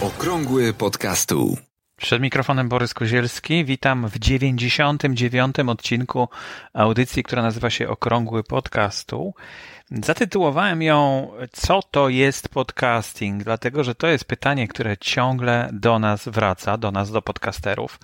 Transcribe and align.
Okrągły 0.00 0.72
podcastu. 0.72 1.56
Przed 1.96 2.22
mikrofonem 2.22 2.68
Borys 2.68 2.94
Kozielski. 2.94 3.64
Witam 3.64 4.08
w 4.08 4.18
99. 4.18 5.56
odcinku 5.66 6.28
audycji, 6.72 7.22
która 7.22 7.42
nazywa 7.42 7.70
się 7.70 7.88
Okrągły 7.88 8.44
podcastu. 8.44 9.34
Zatytułowałem 9.90 10.82
ją 10.82 11.30
Co 11.52 11.80
to 11.82 12.08
jest 12.08 12.48
podcasting? 12.48 13.44
Dlatego, 13.44 13.84
że 13.84 13.94
to 13.94 14.06
jest 14.06 14.24
pytanie, 14.24 14.68
które 14.68 14.96
ciągle 14.96 15.70
do 15.72 15.98
nas 15.98 16.28
wraca, 16.28 16.78
do 16.78 16.90
nas, 16.90 17.10
do 17.10 17.22
podcasterów 17.22 17.98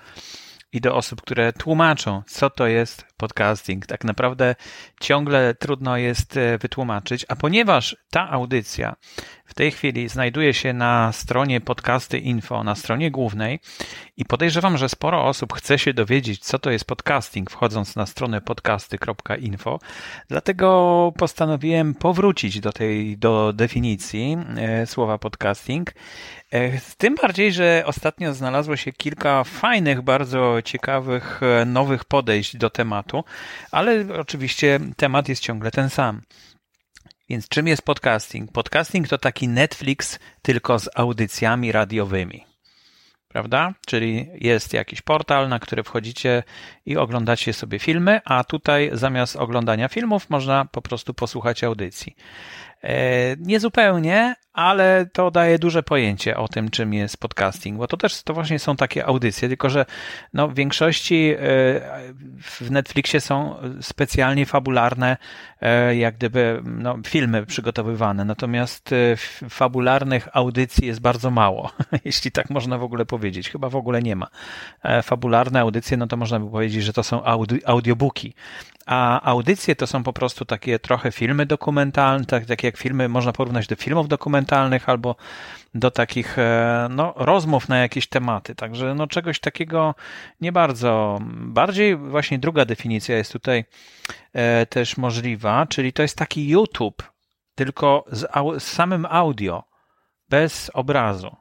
i 0.73 0.81
do 0.81 0.95
osób, 0.95 1.21
które 1.21 1.53
tłumaczą, 1.53 2.23
co 2.27 2.49
to 2.49 2.67
jest 2.67 3.05
podcasting. 3.17 3.85
Tak 3.85 4.03
naprawdę 4.03 4.55
ciągle 4.99 5.55
trudno 5.55 5.97
jest 5.97 6.37
e, 6.37 6.57
wytłumaczyć, 6.57 7.25
a 7.29 7.35
ponieważ 7.35 7.97
ta 8.09 8.29
audycja 8.29 8.95
w 9.47 9.53
tej 9.53 9.71
chwili 9.71 10.09
znajduje 10.09 10.53
się 10.53 10.73
na 10.73 11.11
stronie 11.11 11.61
podcasty 11.61 12.17
info, 12.17 12.63
na 12.63 12.75
stronie 12.75 13.11
głównej 13.11 13.59
i 14.17 14.25
podejrzewam, 14.25 14.77
że 14.77 14.89
sporo 14.89 15.25
osób 15.25 15.53
chce 15.53 15.79
się 15.79 15.93
dowiedzieć, 15.93 16.39
co 16.39 16.59
to 16.59 16.71
jest 16.71 16.85
podcasting, 16.85 17.51
wchodząc 17.51 17.95
na 17.95 18.05
stronę 18.05 18.41
podcasty.info. 18.41 19.79
Dlatego 20.27 21.13
postanowiłem 21.17 21.95
powrócić 21.95 22.59
do 22.59 22.71
tej 22.71 23.17
do 23.17 23.53
definicji 23.53 24.37
e, 24.57 24.85
słowa 24.85 25.17
podcasting. 25.17 25.93
E, 26.51 26.79
tym 26.97 27.15
bardziej, 27.15 27.53
że 27.53 27.83
ostatnio 27.85 28.33
znalazło 28.33 28.75
się 28.75 28.91
kilka 28.91 29.43
fajnych, 29.43 30.01
bardzo 30.01 30.61
ciekawych, 30.61 31.41
nowych 31.65 32.05
podejść 32.05 32.57
do 32.57 32.69
tematu, 32.69 33.06
ale 33.71 34.05
oczywiście 34.19 34.79
temat 34.97 35.29
jest 35.29 35.41
ciągle 35.41 35.71
ten 35.71 35.89
sam. 35.89 36.21
Więc 37.29 37.47
czym 37.47 37.67
jest 37.67 37.81
podcasting? 37.81 38.51
Podcasting 38.51 39.07
to 39.07 39.17
taki 39.17 39.47
Netflix 39.47 40.19
tylko 40.41 40.79
z 40.79 40.89
audycjami 40.95 41.71
radiowymi. 41.71 42.45
Prawda? 43.27 43.73
Czyli 43.85 44.29
jest 44.35 44.73
jakiś 44.73 45.01
portal, 45.01 45.49
na 45.49 45.59
który 45.59 45.83
wchodzicie 45.83 46.43
i 46.85 46.97
oglądacie 46.97 47.53
sobie 47.53 47.79
filmy, 47.79 48.21
a 48.25 48.43
tutaj 48.43 48.89
zamiast 48.93 49.35
oglądania 49.35 49.87
filmów 49.87 50.29
można 50.29 50.65
po 50.65 50.81
prostu 50.81 51.13
posłuchać 51.13 51.63
audycji. 51.63 52.15
E, 52.83 53.35
Niezupełnie, 53.37 54.35
ale 54.57 55.05
to 55.13 55.31
daje 55.31 55.59
duże 55.59 55.83
pojęcie 55.83 56.37
o 56.37 56.47
tym, 56.47 56.69
czym 56.69 56.93
jest 56.93 57.17
podcasting, 57.17 57.77
bo 57.77 57.87
to 57.87 57.97
też 57.97 58.23
to 58.23 58.33
właśnie 58.33 58.59
są 58.59 58.75
takie 58.75 59.05
audycje, 59.05 59.47
tylko 59.47 59.69
że 59.69 59.85
no, 60.33 60.47
w 60.47 60.55
większości 60.55 61.33
e, 61.33 61.37
w 62.41 62.71
Netflixie 62.71 63.21
są 63.21 63.55
specjalnie 63.81 64.45
fabularne, 64.45 65.17
e, 65.61 65.95
jak 65.95 66.15
gdyby 66.15 66.61
no, 66.65 66.95
filmy 67.07 67.45
przygotowywane, 67.45 68.25
natomiast 68.25 68.95
fabularnych 69.49 70.27
audycji 70.33 70.87
jest 70.87 71.01
bardzo 71.01 71.31
mało, 71.31 71.71
jeśli 72.05 72.31
tak 72.31 72.49
można 72.49 72.77
w 72.77 72.83
ogóle 72.83 73.05
powiedzieć. 73.05 73.49
Chyba 73.49 73.69
w 73.69 73.75
ogóle 73.75 74.01
nie 74.01 74.15
ma. 74.15 74.27
Fabularne 75.03 75.59
audycje, 75.59 75.97
no 75.97 76.07
to 76.07 76.17
można 76.17 76.39
by 76.39 76.51
powiedzieć, 76.51 76.83
że 76.83 76.93
to 76.93 77.03
są 77.03 77.23
audi 77.23 77.65
audiobooki, 77.65 78.33
a 78.85 79.21
audycje 79.21 79.75
to 79.75 79.87
są 79.87 80.03
po 80.03 80.13
prostu 80.13 80.45
takie 80.45 80.79
trochę 80.79 81.11
filmy 81.11 81.45
dokumentalne, 81.45 82.25
tak, 82.25 82.45
takie 82.45 82.67
jak 82.67 82.77
filmy 82.77 83.09
można 83.09 83.33
porównać 83.33 83.67
do 83.67 83.75
filmów 83.75 84.07
dokumentalnych 84.07 84.46
albo 84.85 85.15
do 85.73 85.91
takich 85.91 86.39
e, 86.39 86.87
no, 86.89 87.13
rozmów 87.15 87.69
na 87.69 87.77
jakieś 87.77 88.07
tematy. 88.07 88.55
Także 88.55 88.95
no, 88.95 89.07
czegoś 89.07 89.39
takiego 89.39 89.95
nie 90.41 90.51
bardzo. 90.51 91.19
Bardziej 91.31 91.95
właśnie 91.95 92.39
druga 92.39 92.65
definicja 92.65 93.17
jest 93.17 93.33
tutaj 93.33 93.65
e, 94.33 94.65
też 94.65 94.97
możliwa, 94.97 95.65
czyli 95.65 95.93
to 95.93 96.01
jest 96.01 96.17
taki 96.17 96.49
YouTube, 96.49 97.03
tylko 97.55 98.05
z, 98.11 98.27
z 98.59 98.63
samym 98.63 99.05
audio, 99.09 99.63
bez 100.29 100.71
obrazu. 100.73 101.35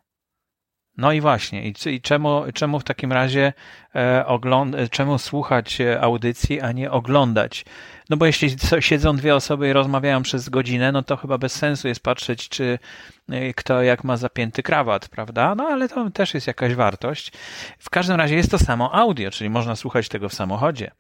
No 0.97 1.13
i 1.13 1.21
właśnie, 1.21 1.69
i, 1.69 1.75
i 1.87 2.01
czemu, 2.01 2.43
czemu 2.55 2.81
w 2.81 2.85
takim 2.85 3.13
razie 3.13 3.53
e, 3.95 4.27
ogląd, 4.27 4.77
czemu 4.91 5.19
słuchać 5.19 5.81
e, 5.81 6.01
audycji, 6.01 6.61
a 6.61 6.73
nie 6.73 6.91
oglądać? 6.91 7.65
No 8.11 8.17
bo 8.17 8.27
jeśli 8.27 8.57
siedzą 8.81 9.17
dwie 9.17 9.35
osoby 9.35 9.69
i 9.69 9.73
rozmawiają 9.73 10.23
przez 10.23 10.49
godzinę, 10.49 10.93
no 10.93 11.03
to 11.03 11.17
chyba 11.17 11.39
bez 11.39 11.53
sensu 11.53 11.89
jest 11.89 12.01
patrzeć, 12.01 12.49
czy 12.49 12.79
e, 13.29 13.55
kto 13.55 13.83
jak 13.83 14.05
ma 14.05 14.17
zapięty 14.17 14.63
krawat, 14.63 15.09
prawda? 15.09 15.55
No 15.55 15.65
ale 15.65 15.89
to 15.89 16.11
też 16.11 16.35
jest 16.35 16.47
jakaś 16.47 16.75
wartość. 16.75 17.33
W 17.79 17.91
każdym 17.91 18.17
razie 18.17 18.35
jest 18.35 18.51
to 18.51 18.59
samo 18.59 18.95
audio, 18.95 19.31
czyli 19.31 19.51
można 19.51 19.77
słuchać 19.77 20.09
tego 20.09 20.29
w 20.29 20.35
samochodzie. 20.35 20.91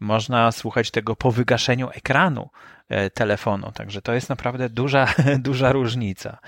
Można 0.00 0.52
słuchać 0.52 0.90
tego 0.90 1.16
po 1.16 1.30
wygaszeniu 1.30 1.88
ekranu 1.94 2.50
e, 2.88 3.10
telefonu, 3.10 3.72
także 3.74 4.02
to 4.02 4.12
jest 4.12 4.28
naprawdę 4.28 4.68
duża, 4.68 5.14
duża 5.38 5.72
różnica. 5.72 6.38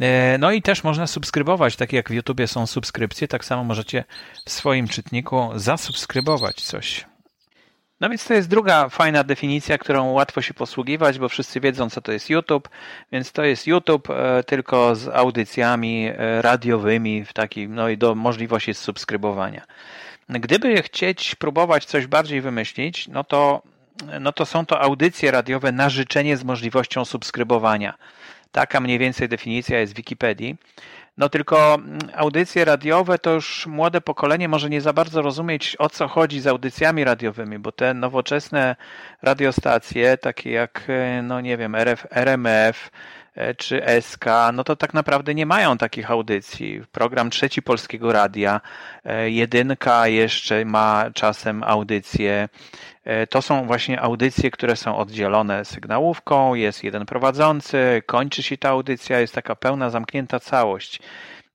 E, 0.00 0.38
no 0.38 0.52
i 0.52 0.62
też 0.62 0.84
można 0.84 1.06
subskrybować, 1.06 1.76
tak 1.76 1.92
jak 1.92 2.08
w 2.08 2.12
YouTubie 2.12 2.46
są 2.46 2.66
subskrypcje, 2.66 3.28
tak 3.28 3.44
samo 3.44 3.64
możecie 3.64 4.04
w 4.44 4.50
swoim 4.50 4.88
czytniku 4.88 5.50
zasubskrybować 5.54 6.62
coś. 6.62 7.06
No 8.04 8.10
więc 8.10 8.24
to 8.24 8.34
jest 8.34 8.48
druga 8.48 8.88
fajna 8.88 9.24
definicja, 9.24 9.78
którą 9.78 10.10
łatwo 10.10 10.42
się 10.42 10.54
posługiwać, 10.54 11.18
bo 11.18 11.28
wszyscy 11.28 11.60
wiedzą, 11.60 11.90
co 11.90 12.00
to 12.00 12.12
jest 12.12 12.30
YouTube, 12.30 12.68
więc 13.12 13.32
to 13.32 13.44
jest 13.44 13.66
YouTube 13.66 14.10
e, 14.10 14.44
tylko 14.46 14.94
z 14.94 15.08
audycjami 15.08 16.06
e, 16.08 16.42
radiowymi 16.42 17.24
w 17.24 17.32
takim, 17.32 17.74
no 17.74 17.88
i 17.88 17.98
do 17.98 18.14
możliwości 18.14 18.74
subskrybowania. 18.74 19.62
Gdyby 20.28 20.82
chcieć 20.82 21.34
próbować 21.34 21.84
coś 21.84 22.06
bardziej 22.06 22.40
wymyślić, 22.40 23.08
no 23.08 23.24
to, 23.24 23.62
no 24.20 24.32
to 24.32 24.46
są 24.46 24.66
to 24.66 24.80
audycje 24.80 25.30
radiowe 25.30 25.72
na 25.72 25.88
życzenie 25.88 26.36
z 26.36 26.44
możliwością 26.44 27.04
subskrybowania. 27.04 27.94
Taka 28.52 28.80
mniej 28.80 28.98
więcej 28.98 29.28
definicja 29.28 29.80
jest 29.80 29.92
w 29.92 29.96
Wikipedii. 29.96 30.56
No 31.16 31.28
tylko 31.28 31.74
mm, 31.74 31.98
audycje 32.14 32.64
radiowe 32.64 33.18
to 33.18 33.30
już 33.30 33.66
młode 33.66 34.00
pokolenie 34.00 34.48
może 34.48 34.70
nie 34.70 34.80
za 34.80 34.92
bardzo 34.92 35.22
rozumieć 35.22 35.76
o 35.78 35.88
co 35.88 36.08
chodzi 36.08 36.40
z 36.40 36.46
audycjami 36.46 37.04
radiowymi, 37.04 37.58
bo 37.58 37.72
te 37.72 37.94
nowoczesne 37.94 38.76
radiostacje, 39.22 40.18
takie 40.18 40.50
jak, 40.50 40.82
e, 40.88 41.22
no 41.22 41.40
nie 41.40 41.56
wiem, 41.56 41.74
RF, 41.74 42.06
RMF 42.10 42.90
e, 43.34 43.54
czy 43.54 43.82
SK, 44.00 44.24
no 44.52 44.64
to 44.64 44.76
tak 44.76 44.94
naprawdę 44.94 45.34
nie 45.34 45.46
mają 45.46 45.78
takich 45.78 46.10
audycji. 46.10 46.82
Program 46.92 47.30
Trzeci 47.30 47.62
Polskiego 47.62 48.12
Radia, 48.12 48.60
e, 49.04 49.30
jedynka 49.30 50.08
jeszcze 50.08 50.64
ma 50.64 51.10
czasem 51.14 51.62
audycje. 51.62 52.48
To 53.30 53.42
są 53.42 53.66
właśnie 53.66 54.00
audycje, 54.00 54.50
które 54.50 54.76
są 54.76 54.96
oddzielone 54.96 55.64
sygnałówką, 55.64 56.54
jest 56.54 56.84
jeden 56.84 57.06
prowadzący, 57.06 58.02
kończy 58.06 58.42
się 58.42 58.58
ta 58.58 58.68
audycja, 58.68 59.20
jest 59.20 59.34
taka 59.34 59.56
pełna, 59.56 59.90
zamknięta 59.90 60.40
całość. 60.40 61.00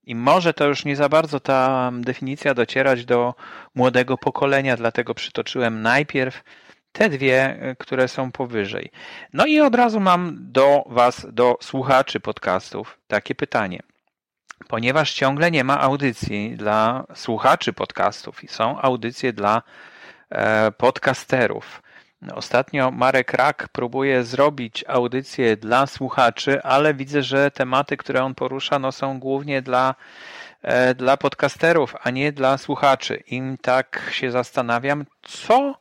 I 0.04 0.14
może 0.14 0.54
to 0.54 0.66
już 0.66 0.84
nie 0.84 0.96
za 0.96 1.08
bardzo 1.08 1.40
ta 1.40 1.90
definicja 1.94 2.54
docierać 2.54 3.04
do 3.04 3.34
młodego 3.74 4.18
pokolenia, 4.18 4.76
dlatego 4.76 5.14
przytoczyłem 5.14 5.82
najpierw 5.82 6.44
te 6.92 7.08
dwie, 7.08 7.58
które 7.78 8.08
są 8.08 8.32
powyżej. 8.32 8.90
No 9.32 9.46
i 9.46 9.60
od 9.60 9.74
razu 9.74 10.00
mam 10.00 10.36
do 10.40 10.84
Was, 10.86 11.26
do 11.32 11.56
słuchaczy 11.60 12.20
podcastów, 12.20 12.98
takie 13.08 13.34
pytanie. 13.34 13.80
Ponieważ 14.68 15.12
ciągle 15.12 15.50
nie 15.50 15.64
ma 15.64 15.80
audycji 15.80 16.56
dla 16.56 17.04
słuchaczy 17.14 17.72
podcastów 17.72 18.44
i 18.44 18.48
są 18.48 18.80
audycje 18.80 19.32
dla 19.32 19.62
E, 19.62 19.62
podcasterów. 20.76 21.82
Ostatnio 22.34 22.90
Marek 22.90 23.32
Rak 23.32 23.68
próbuje 23.72 24.24
zrobić 24.24 24.84
audycję 24.88 25.56
dla 25.56 25.86
słuchaczy, 25.86 26.62
ale 26.62 26.94
widzę, 26.94 27.22
że 27.22 27.50
tematy, 27.50 27.96
które 27.96 28.24
on 28.24 28.34
porusza, 28.34 28.78
no 28.78 28.92
są 28.92 29.18
głównie 29.18 29.62
dla, 29.62 29.94
e, 30.62 30.94
dla 30.94 31.16
podcasterów, 31.16 31.94
a 32.02 32.10
nie 32.10 32.32
dla 32.32 32.58
słuchaczy. 32.58 33.22
I 33.26 33.42
tak 33.62 34.10
się 34.12 34.30
zastanawiam, 34.30 35.04
co 35.22 35.74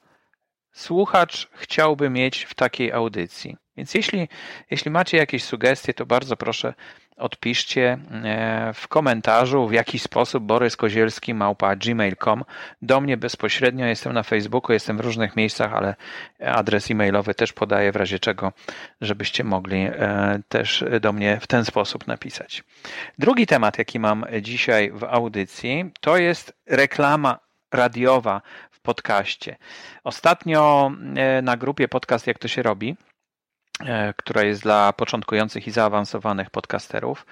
słuchacz 0.71 1.47
chciałby 1.53 2.09
mieć 2.09 2.43
w 2.43 2.53
takiej 2.53 2.91
audycji. 2.91 3.57
Więc 3.77 3.93
jeśli, 3.93 4.27
jeśli 4.71 4.91
macie 4.91 5.17
jakieś 5.17 5.43
sugestie, 5.43 5.93
to 5.93 6.05
bardzo 6.05 6.37
proszę 6.37 6.73
odpiszcie 7.19 7.97
e, 8.11 8.71
w 8.73 8.87
komentarzu, 8.87 9.67
w 9.67 9.73
jaki 9.73 9.99
sposób 9.99 10.43
Borys 10.43 10.75
Kozielski 10.75 11.33
małpa 11.33 11.75
gmail.com 11.75 12.43
do 12.81 13.01
mnie 13.01 13.17
bezpośrednio. 13.17 13.85
Jestem 13.85 14.13
na 14.13 14.23
Facebooku, 14.23 14.73
jestem 14.73 14.97
w 14.97 14.99
różnych 14.99 15.35
miejscach, 15.35 15.73
ale 15.73 15.95
adres 16.45 16.91
e-mailowy 16.91 17.33
też 17.33 17.53
podaję 17.53 17.91
w 17.91 17.95
razie 17.95 18.19
czego, 18.19 18.51
żebyście 19.01 19.43
mogli 19.43 19.77
e, 19.77 20.39
też 20.49 20.85
do 21.01 21.13
mnie 21.13 21.39
w 21.41 21.47
ten 21.47 21.65
sposób 21.65 22.07
napisać. 22.07 22.63
Drugi 23.19 23.47
temat, 23.47 23.77
jaki 23.77 23.99
mam 23.99 24.25
dzisiaj 24.41 24.91
w 24.91 25.03
audycji, 25.03 25.91
to 26.01 26.17
jest 26.17 26.53
reklama 26.67 27.39
radiowa 27.71 28.41
w 28.71 28.81
podcaście. 28.81 29.57
Ostatnio 30.03 30.91
e, 31.15 31.41
na 31.41 31.57
grupie 31.57 31.87
podcast 31.87 32.27
Jak 32.27 32.39
to 32.39 32.47
się 32.47 32.61
robi 32.61 32.95
która 34.15 34.43
jest 34.43 34.61
dla 34.61 34.93
początkujących 34.93 35.67
i 35.67 35.71
zaawansowanych 35.71 36.49
podcasterów, 36.49 37.25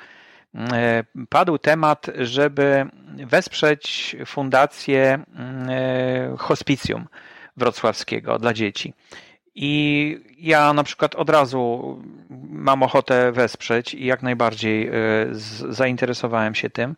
e, 0.55 1.03
padł 1.29 1.57
temat, 1.57 2.07
żeby 2.17 2.85
wesprzeć 3.25 4.15
fundację 4.25 5.19
e, 5.69 6.35
hospicjum 6.37 7.07
wrocławskiego 7.57 8.39
dla 8.39 8.53
dzieci. 8.53 8.93
I 9.55 10.21
ja 10.37 10.73
na 10.73 10.83
przykład 10.83 11.15
od 11.15 11.29
razu 11.29 11.97
mam 12.49 12.83
ochotę 12.83 13.31
wesprzeć 13.31 13.93
i 13.93 14.05
jak 14.05 14.23
najbardziej 14.23 14.91
zainteresowałem 15.69 16.55
się 16.55 16.69
tym. 16.69 16.95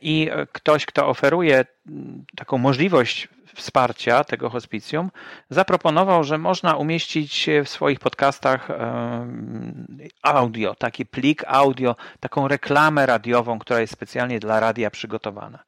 I 0.00 0.30
ktoś, 0.52 0.86
kto 0.86 1.08
oferuje 1.08 1.64
taką 2.36 2.58
możliwość 2.58 3.28
wsparcia 3.54 4.24
tego 4.24 4.50
hospicjum, 4.50 5.10
zaproponował, 5.50 6.24
że 6.24 6.38
można 6.38 6.76
umieścić 6.76 7.46
w 7.64 7.68
swoich 7.68 8.00
podcastach 8.00 8.68
audio, 10.22 10.74
taki 10.74 11.06
plik 11.06 11.44
audio, 11.46 11.96
taką 12.20 12.48
reklamę 12.48 13.06
radiową, 13.06 13.58
która 13.58 13.80
jest 13.80 13.92
specjalnie 13.92 14.40
dla 14.40 14.60
radia 14.60 14.90
przygotowana. 14.90 15.58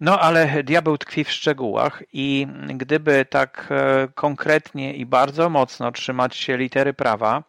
No 0.00 0.20
ale 0.20 0.62
diabeł 0.62 0.98
tkwi 0.98 1.24
w 1.24 1.32
szczegółach 1.32 2.02
i 2.12 2.46
gdyby 2.68 3.24
tak 3.30 3.68
e, 3.70 4.08
konkretnie 4.14 4.94
i 4.94 5.06
bardzo 5.06 5.50
mocno 5.50 5.92
trzymać 5.92 6.36
się 6.36 6.56
litery 6.56 6.94
prawa, 6.94 7.42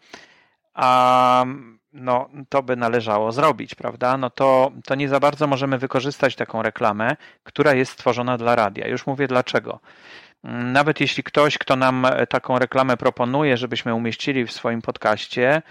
a 0.73 1.45
no, 1.93 2.29
to 2.49 2.63
by 2.63 2.75
należało 2.75 3.31
zrobić, 3.31 3.75
prawda? 3.75 4.17
No 4.17 4.29
to, 4.29 4.71
to 4.85 4.95
nie 4.95 5.09
za 5.09 5.19
bardzo 5.19 5.47
możemy 5.47 5.77
wykorzystać 5.77 6.35
taką 6.35 6.61
reklamę, 6.61 7.15
która 7.43 7.73
jest 7.73 7.91
stworzona 7.91 8.37
dla 8.37 8.55
radia. 8.55 8.87
Już 8.87 9.07
mówię 9.07 9.27
dlaczego. 9.27 9.79
Nawet 10.43 10.99
jeśli 11.01 11.23
ktoś, 11.23 11.57
kto 11.57 11.75
nam 11.75 12.07
taką 12.29 12.59
reklamę 12.59 12.97
proponuje, 12.97 13.57
żebyśmy 13.57 13.95
umieścili 13.95 14.45
w 14.45 14.51
swoim 14.51 14.81
podcaście, 14.81 15.61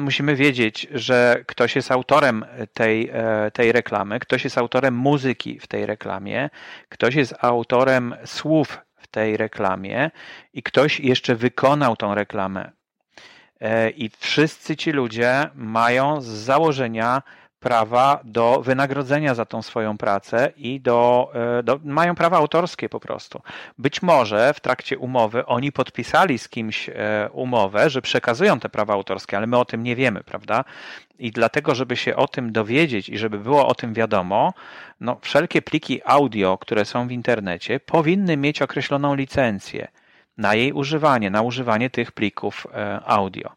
musimy 0.00 0.36
wiedzieć, 0.36 0.86
że 0.90 1.44
ktoś 1.46 1.76
jest 1.76 1.90
autorem 1.90 2.44
tej, 2.72 3.10
e, 3.12 3.50
tej 3.50 3.72
reklamy, 3.72 4.20
ktoś 4.20 4.44
jest 4.44 4.58
autorem 4.58 4.94
muzyki 4.94 5.60
w 5.60 5.66
tej 5.66 5.86
reklamie, 5.86 6.50
ktoś 6.88 7.14
jest 7.14 7.34
autorem 7.40 8.14
słów 8.24 8.78
w 8.96 9.06
tej 9.06 9.36
reklamie 9.36 10.10
i 10.52 10.62
ktoś 10.62 11.00
jeszcze 11.00 11.34
wykonał 11.34 11.96
tą 11.96 12.14
reklamę. 12.14 12.72
E, 13.64 13.90
I 13.90 14.10
wszyscy 14.18 14.76
ci 14.76 14.92
ludzie 14.92 15.50
mają 15.54 16.20
z 16.20 16.26
założenia 16.26 17.22
prawa 17.60 18.20
do 18.24 18.60
wynagrodzenia 18.62 19.34
za 19.34 19.44
tą 19.44 19.62
swoją 19.62 19.98
pracę 19.98 20.52
i 20.56 20.80
do, 20.80 21.30
e, 21.58 21.62
do, 21.62 21.80
mają 21.84 22.14
prawa 22.14 22.36
autorskie 22.36 22.88
po 22.88 23.00
prostu. 23.00 23.42
Być 23.78 24.02
może 24.02 24.54
w 24.54 24.60
trakcie 24.60 24.98
umowy 24.98 25.46
oni 25.46 25.72
podpisali 25.72 26.38
z 26.38 26.48
kimś 26.48 26.88
e, 26.88 26.92
umowę, 27.32 27.90
że 27.90 28.02
przekazują 28.02 28.60
te 28.60 28.68
prawa 28.68 28.94
autorskie, 28.94 29.36
ale 29.36 29.46
my 29.46 29.58
o 29.58 29.64
tym 29.64 29.82
nie 29.82 29.96
wiemy, 29.96 30.24
prawda? 30.24 30.64
I 31.18 31.30
dlatego, 31.30 31.74
żeby 31.74 31.96
się 31.96 32.16
o 32.16 32.28
tym 32.28 32.52
dowiedzieć 32.52 33.08
i 33.08 33.18
żeby 33.18 33.38
było 33.38 33.68
o 33.68 33.74
tym 33.74 33.94
wiadomo, 33.94 34.52
no, 35.00 35.18
wszelkie 35.20 35.62
pliki 35.62 36.00
audio, 36.04 36.58
które 36.58 36.84
są 36.84 37.08
w 37.08 37.12
internecie, 37.12 37.80
powinny 37.80 38.36
mieć 38.36 38.62
określoną 38.62 39.14
licencję 39.14 39.88
na 40.38 40.54
jej 40.54 40.72
używanie, 40.72 41.30
na 41.30 41.42
używanie 41.42 41.90
tych 41.90 42.12
plików 42.12 42.66
e, 42.74 43.00
audio. 43.04 43.50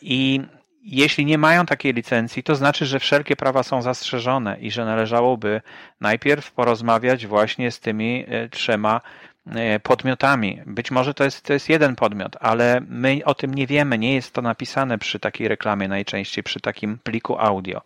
I 0.00 0.40
jeśli 0.82 1.24
nie 1.24 1.38
mają 1.38 1.66
takiej 1.66 1.92
licencji, 1.92 2.42
to 2.42 2.54
znaczy, 2.54 2.86
że 2.86 3.00
wszelkie 3.00 3.36
prawa 3.36 3.62
są 3.62 3.82
zastrzeżone 3.82 4.56
i 4.60 4.70
że 4.70 4.84
należałoby 4.84 5.60
najpierw 6.00 6.52
porozmawiać 6.52 7.26
właśnie 7.26 7.70
z 7.70 7.80
tymi 7.80 8.24
e, 8.28 8.48
trzema 8.48 9.00
e, 9.46 9.80
podmiotami. 9.80 10.60
Być 10.66 10.90
może 10.90 11.14
to 11.14 11.24
jest, 11.24 11.44
to 11.44 11.52
jest 11.52 11.68
jeden 11.68 11.96
podmiot, 11.96 12.36
ale 12.40 12.80
my 12.88 13.20
o 13.24 13.34
tym 13.34 13.54
nie 13.54 13.66
wiemy, 13.66 13.98
nie 13.98 14.14
jest 14.14 14.34
to 14.34 14.42
napisane 14.42 14.98
przy 14.98 15.20
takiej 15.20 15.48
reklamie, 15.48 15.88
najczęściej 15.88 16.44
przy 16.44 16.60
takim 16.60 16.98
pliku 16.98 17.38
audio. 17.38 17.82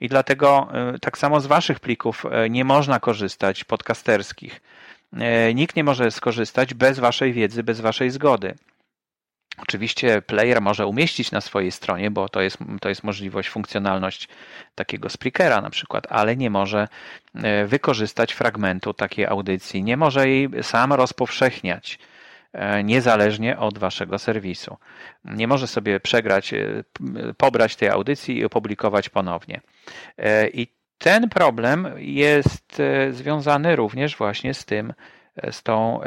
I 0.00 0.08
dlatego 0.08 0.68
e, 0.72 0.98
tak 0.98 1.18
samo 1.18 1.40
z 1.40 1.46
Waszych 1.46 1.80
plików 1.80 2.24
nie 2.50 2.64
można 2.64 3.00
korzystać 3.00 3.64
podcasterskich. 3.64 4.60
Nikt 5.54 5.76
nie 5.76 5.84
może 5.84 6.10
skorzystać 6.10 6.74
bez 6.74 6.98
Waszej 6.98 7.32
wiedzy, 7.32 7.62
bez 7.62 7.80
Waszej 7.80 8.10
zgody. 8.10 8.54
Oczywiście 9.58 10.22
player 10.22 10.60
może 10.60 10.86
umieścić 10.86 11.32
na 11.32 11.40
swojej 11.40 11.72
stronie, 11.72 12.10
bo 12.10 12.28
to 12.28 12.40
jest, 12.40 12.58
to 12.80 12.88
jest 12.88 13.04
możliwość, 13.04 13.48
funkcjonalność 13.48 14.28
takiego 14.74 15.08
speakera 15.08 15.60
na 15.60 15.70
przykład, 15.70 16.06
ale 16.10 16.36
nie 16.36 16.50
może 16.50 16.88
e, 17.34 17.66
wykorzystać 17.66 18.32
fragmentu 18.32 18.94
takiej 18.94 19.26
audycji, 19.26 19.82
nie 19.82 19.96
może 19.96 20.28
jej 20.28 20.48
sam 20.62 20.92
rozpowszechniać 20.92 21.98
e, 22.52 22.84
niezależnie 22.84 23.58
od 23.58 23.78
waszego 23.78 24.18
serwisu. 24.18 24.76
Nie 25.24 25.48
może 25.48 25.66
sobie 25.66 26.00
przegrać, 26.00 26.54
e, 26.54 26.84
pobrać 27.36 27.76
tej 27.76 27.88
audycji 27.88 28.38
i 28.38 28.44
opublikować 28.44 29.08
ponownie. 29.08 29.60
I 30.52 30.68
ten 30.98 31.28
problem 31.28 31.88
jest 31.96 32.82
związany 33.10 33.76
również 33.76 34.16
właśnie 34.16 34.54
z 34.54 34.64
tym, 34.64 34.92
z 35.50 35.62
tą 35.62 36.00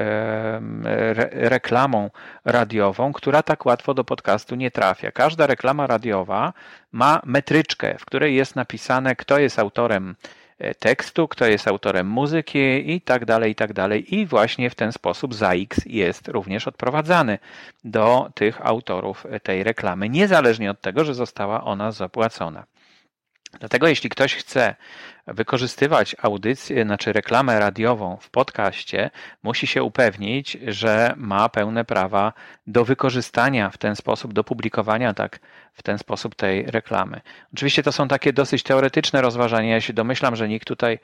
reklamą 1.31 2.09
radiową, 2.45 3.13
która 3.13 3.43
tak 3.43 3.65
łatwo 3.65 3.93
do 3.93 4.03
podcastu 4.03 4.55
nie 4.55 4.71
trafia. 4.71 5.11
Każda 5.11 5.47
reklama 5.47 5.87
radiowa 5.87 6.53
ma 6.91 7.21
metryczkę, 7.25 7.95
w 7.99 8.05
której 8.05 8.35
jest 8.35 8.55
napisane, 8.55 9.15
kto 9.15 9.39
jest 9.39 9.59
autorem 9.59 10.15
e, 10.59 10.75
tekstu, 10.75 11.27
kto 11.27 11.45
jest 11.45 11.67
autorem 11.67 12.07
muzyki 12.07 12.91
i 12.91 13.01
tak 13.01 13.25
dalej, 13.25 13.51
i 13.51 13.55
tak 13.55 13.73
dalej. 13.73 14.15
I 14.15 14.25
właśnie 14.25 14.69
w 14.69 14.75
ten 14.75 14.91
sposób 14.91 15.33
ZAX 15.33 15.85
jest 15.85 16.27
również 16.27 16.67
odprowadzany 16.67 17.39
do 17.83 18.29
tych 18.35 18.65
autorów 18.65 19.25
tej 19.43 19.63
reklamy, 19.63 20.09
niezależnie 20.09 20.71
od 20.71 20.81
tego, 20.81 21.05
że 21.05 21.13
została 21.13 21.63
ona 21.63 21.91
zapłacona. 21.91 22.63
Dlatego 23.59 23.87
jeśli 23.87 24.09
ktoś 24.09 24.35
chce 24.35 24.75
wykorzystywać 25.27 26.15
audycję, 26.21 26.83
znaczy 26.83 27.13
reklamę 27.13 27.59
radiową 27.59 28.17
w 28.21 28.29
podcaście, 28.29 29.09
musi 29.43 29.67
się 29.67 29.83
upewnić, 29.83 30.57
że 30.67 31.13
ma 31.17 31.49
pełne 31.49 31.85
prawa 31.85 32.33
do 32.67 32.85
wykorzystania 32.85 33.69
w 33.69 33.77
ten 33.77 33.95
sposób, 33.95 34.33
do 34.33 34.43
publikowania 34.43 35.13
tak 35.13 35.39
w 35.73 35.83
ten 35.83 35.97
sposób 35.97 36.35
tej 36.35 36.65
reklamy. 36.65 37.21
Oczywiście 37.53 37.83
to 37.83 37.91
są 37.91 38.07
takie 38.07 38.33
dosyć 38.33 38.63
teoretyczne 38.63 39.21
rozważania. 39.21 39.73
Ja 39.73 39.81
się 39.81 39.93
domyślam, 39.93 40.35
że 40.35 40.47
nikt 40.47 40.67
tutaj 40.67 40.99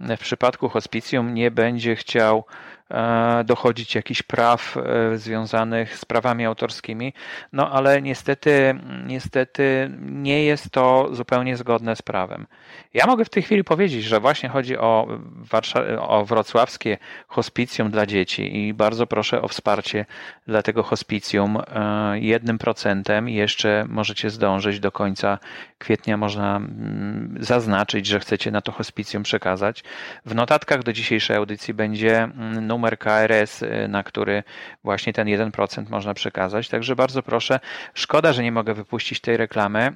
w 0.00 0.18
przypadku 0.18 0.68
hospicjum 0.68 1.34
nie 1.34 1.50
będzie 1.50 1.96
chciał 1.96 2.44
E, 2.90 3.44
dochodzić 3.44 3.94
jakichś 3.94 4.22
praw 4.22 4.76
e, 4.76 5.16
związanych 5.16 5.96
z 5.96 6.04
prawami 6.04 6.44
autorskimi, 6.44 7.12
no 7.52 7.70
ale 7.70 8.02
niestety, 8.02 8.74
niestety 9.06 9.90
nie 10.00 10.44
jest 10.44 10.70
to 10.70 11.08
zupełnie 11.12 11.56
zgodne 11.56 11.96
z 11.96 12.02
prawem. 12.02 12.46
Ja 12.94 13.06
mogę 13.06 13.24
w 13.24 13.30
tej 13.30 13.42
chwili 13.42 13.64
powiedzieć, 13.68 14.04
że 14.04 14.20
właśnie 14.20 14.48
chodzi 14.48 14.78
o, 14.78 15.06
Warsza- 15.52 15.98
o 16.00 16.24
wrocławskie 16.24 16.98
hospicjum 17.28 17.90
dla 17.90 18.06
dzieci 18.06 18.56
i 18.56 18.74
bardzo 18.74 19.06
proszę 19.06 19.42
o 19.42 19.48
wsparcie 19.48 20.06
dla 20.46 20.62
tego 20.62 20.82
hospicjum 20.82 21.56
e, 21.56 22.18
jednym 22.20 22.58
procentem. 22.58 23.28
Jeszcze 23.28 23.84
możecie 23.88 24.30
zdążyć 24.30 24.80
do 24.80 24.92
końca 24.92 25.38
kwietnia 25.78 26.16
można 26.16 26.56
mm, 26.56 27.36
zaznaczyć, 27.40 28.06
że 28.06 28.20
chcecie 28.20 28.50
na 28.50 28.60
to 28.60 28.72
hospicjum 28.72 29.22
przekazać. 29.22 29.84
W 30.26 30.34
notatkach 30.34 30.82
do 30.82 30.92
dzisiejszej 30.92 31.36
audycji 31.36 31.74
będzie 31.74 32.22
mm, 32.22 32.66
numer 32.66 32.98
KRS, 32.98 33.62
y, 33.62 33.88
na 33.88 34.02
który 34.02 34.42
właśnie 34.84 35.12
ten 35.12 35.26
1% 35.26 35.90
można 35.90 36.14
przekazać. 36.14 36.68
Także 36.68 36.96
bardzo 36.96 37.22
proszę. 37.22 37.60
Szkoda, 37.94 38.32
że 38.32 38.42
nie 38.42 38.52
mogę 38.52 38.74
wypuścić 38.74 39.20
tej 39.20 39.36
reklamy, 39.36 39.92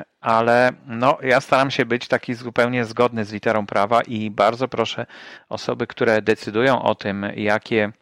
y, 0.00 0.19
ale 0.20 0.72
no, 0.86 1.18
ja 1.22 1.40
staram 1.40 1.70
się 1.70 1.86
być 1.86 2.08
taki 2.08 2.34
zupełnie 2.34 2.84
zgodny 2.84 3.24
z 3.24 3.32
literą 3.32 3.66
prawa 3.66 4.02
i 4.02 4.30
bardzo 4.30 4.68
proszę 4.68 5.06
osoby, 5.48 5.86
które 5.86 6.22
decydują 6.22 6.82
o 6.82 6.94
tym, 6.94 7.26
jakie 7.36 7.92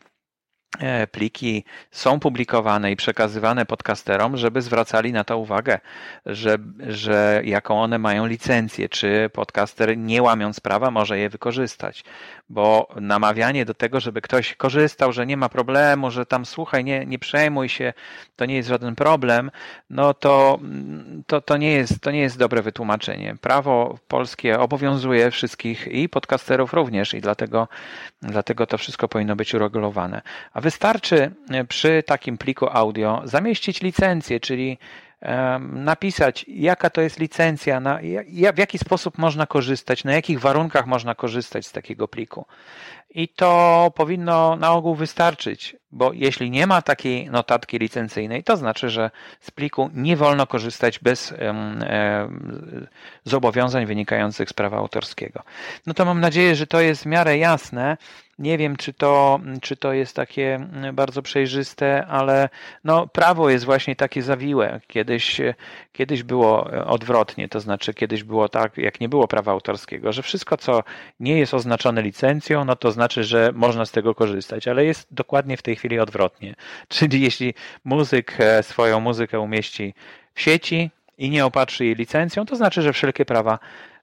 pliki 1.12 1.64
są 1.90 2.20
publikowane 2.20 2.92
i 2.92 2.96
przekazywane 2.96 3.66
podcasterom, 3.66 4.36
żeby 4.36 4.62
zwracali 4.62 5.12
na 5.12 5.24
to 5.24 5.38
uwagę, 5.38 5.78
że, 6.26 6.58
że 6.80 7.42
jaką 7.44 7.82
one 7.82 7.98
mają 7.98 8.26
licencję, 8.26 8.88
czy 8.88 9.30
podcaster 9.32 9.98
nie 9.98 10.22
łamiąc 10.22 10.60
prawa 10.60 10.90
może 10.90 11.18
je 11.18 11.28
wykorzystać. 11.28 12.04
Bo 12.48 12.88
namawianie 13.00 13.64
do 13.64 13.74
tego, 13.74 14.00
żeby 14.00 14.20
ktoś 14.20 14.54
korzystał, 14.54 15.12
że 15.12 15.26
nie 15.26 15.36
ma 15.36 15.48
problemu, 15.48 16.10
że 16.10 16.26
tam 16.26 16.46
słuchaj, 16.46 16.84
nie, 16.84 17.06
nie 17.06 17.18
przejmuj 17.18 17.68
się, 17.68 17.92
to 18.36 18.46
nie 18.46 18.54
jest 18.54 18.68
żaden 18.68 18.94
problem, 18.94 19.50
no 19.90 20.14
to, 20.14 20.58
to, 21.26 21.40
to, 21.40 21.56
nie 21.56 21.72
jest, 21.72 22.00
to 22.00 22.10
nie 22.10 22.20
jest 22.20 22.38
dobre 22.38 22.62
wytłumaczenie. 22.62 23.36
Prawo 23.40 23.98
polskie 24.08 24.60
obowiązuje 24.60 25.30
wszystkich 25.30 25.86
i 25.86 26.08
podcasterów 26.08 26.72
również 26.72 27.14
i 27.14 27.20
dlatego, 27.20 27.68
dlatego 28.22 28.66
to 28.66 28.78
wszystko 28.78 29.08
powinno 29.08 29.36
być 29.36 29.54
uregulowane. 29.54 30.22
A 30.52 30.60
wystarczy 30.60 31.30
e, 31.50 31.64
przy 31.64 32.02
takim 32.06 32.38
pliku 32.38 32.66
audio 32.72 33.22
zamieścić 33.24 33.82
licencję, 33.82 34.40
czyli 34.40 34.78
napisać, 35.72 36.44
jaka 36.48 36.90
to 36.90 37.00
jest 37.00 37.18
licencja, 37.18 37.82
w 38.54 38.58
jaki 38.58 38.78
sposób 38.78 39.18
można 39.18 39.46
korzystać, 39.46 40.04
na 40.04 40.12
jakich 40.12 40.40
warunkach 40.40 40.86
można 40.86 41.14
korzystać 41.14 41.66
z 41.66 41.72
takiego 41.72 42.08
pliku. 42.08 42.46
I 43.10 43.28
to 43.28 43.92
powinno 43.94 44.56
na 44.56 44.72
ogół 44.72 44.94
wystarczyć, 44.94 45.76
bo 45.92 46.12
jeśli 46.12 46.50
nie 46.50 46.66
ma 46.66 46.82
takiej 46.82 47.30
notatki 47.30 47.78
licencyjnej, 47.78 48.44
to 48.44 48.56
znaczy, 48.56 48.90
że 48.90 49.10
z 49.40 49.50
pliku 49.50 49.90
nie 49.94 50.16
wolno 50.16 50.46
korzystać 50.46 50.98
bez 50.98 51.34
zobowiązań 53.24 53.86
wynikających 53.86 54.48
z 54.48 54.52
prawa 54.52 54.76
autorskiego. 54.76 55.42
No 55.86 55.94
to 55.94 56.04
mam 56.04 56.20
nadzieję, 56.20 56.56
że 56.56 56.66
to 56.66 56.80
jest 56.80 57.02
w 57.02 57.06
miarę 57.06 57.38
jasne. 57.38 57.96
Nie 58.38 58.58
wiem, 58.58 58.76
czy 58.76 58.92
to, 58.92 59.40
czy 59.60 59.76
to 59.76 59.92
jest 59.92 60.16
takie 60.16 60.54
mm, 60.54 60.94
bardzo 60.94 61.22
przejrzyste, 61.22 62.06
ale 62.06 62.48
no, 62.84 63.06
prawo 63.06 63.50
jest 63.50 63.64
właśnie 63.64 63.96
takie 63.96 64.22
zawiłe. 64.22 64.80
Kiedyś, 64.86 65.40
kiedyś 65.92 66.22
było 66.22 66.64
odwrotnie, 66.86 67.48
to 67.48 67.60
znaczy 67.60 67.94
kiedyś 67.94 68.24
było 68.24 68.48
tak, 68.48 68.78
jak 68.78 69.00
nie 69.00 69.08
było 69.08 69.28
prawa 69.28 69.52
autorskiego, 69.52 70.12
że 70.12 70.22
wszystko, 70.22 70.56
co 70.56 70.82
nie 71.20 71.38
jest 71.38 71.54
oznaczone 71.54 72.02
licencją, 72.02 72.64
no 72.64 72.76
to 72.76 72.92
znaczy, 72.98 73.24
że 73.24 73.52
można 73.54 73.86
z 73.86 73.90
tego 73.90 74.14
korzystać, 74.14 74.68
ale 74.68 74.84
jest 74.84 75.08
dokładnie 75.10 75.56
w 75.56 75.62
tej 75.62 75.76
chwili 75.76 75.98
odwrotnie. 75.98 76.54
Czyli 76.88 77.20
jeśli 77.20 77.54
muzyk 77.84 78.36
e, 78.38 78.62
swoją 78.62 79.00
muzykę 79.00 79.40
umieści 79.40 79.94
w 80.34 80.40
sieci 80.40 80.90
i 81.18 81.30
nie 81.30 81.46
opatrzy 81.46 81.84
jej 81.84 81.94
licencją, 81.94 82.46
to 82.46 82.56
znaczy, 82.56 82.82
że 82.82 82.92
wszelkie 82.92 83.24
prawa 83.24 83.58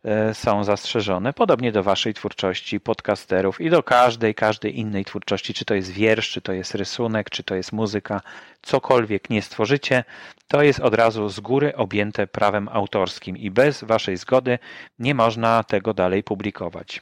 E, 0.05 0.33
są 0.33 0.63
zastrzeżone. 0.63 1.33
Podobnie 1.33 1.71
do 1.71 1.83
waszej 1.83 2.13
twórczości, 2.13 2.79
podcasterów 2.79 3.61
i 3.61 3.69
do 3.69 3.83
każdej, 3.83 4.35
każdej 4.35 4.79
innej 4.79 5.05
twórczości, 5.05 5.53
czy 5.53 5.65
to 5.65 5.75
jest 5.75 5.91
wiersz, 5.91 6.29
czy 6.29 6.41
to 6.41 6.53
jest 6.53 6.75
rysunek, 6.75 7.29
czy 7.29 7.43
to 7.43 7.55
jest 7.55 7.71
muzyka, 7.71 8.21
cokolwiek 8.61 9.29
nie 9.29 9.41
stworzycie, 9.41 10.03
to 10.47 10.63
jest 10.63 10.79
od 10.79 10.93
razu 10.93 11.29
z 11.29 11.39
góry 11.39 11.75
objęte 11.75 12.27
prawem 12.27 12.69
autorskim 12.71 13.37
i 13.37 13.51
bez 13.51 13.83
waszej 13.83 14.17
zgody 14.17 14.59
nie 14.99 15.15
można 15.15 15.63
tego 15.63 15.93
dalej 15.93 16.23
publikować. 16.23 17.01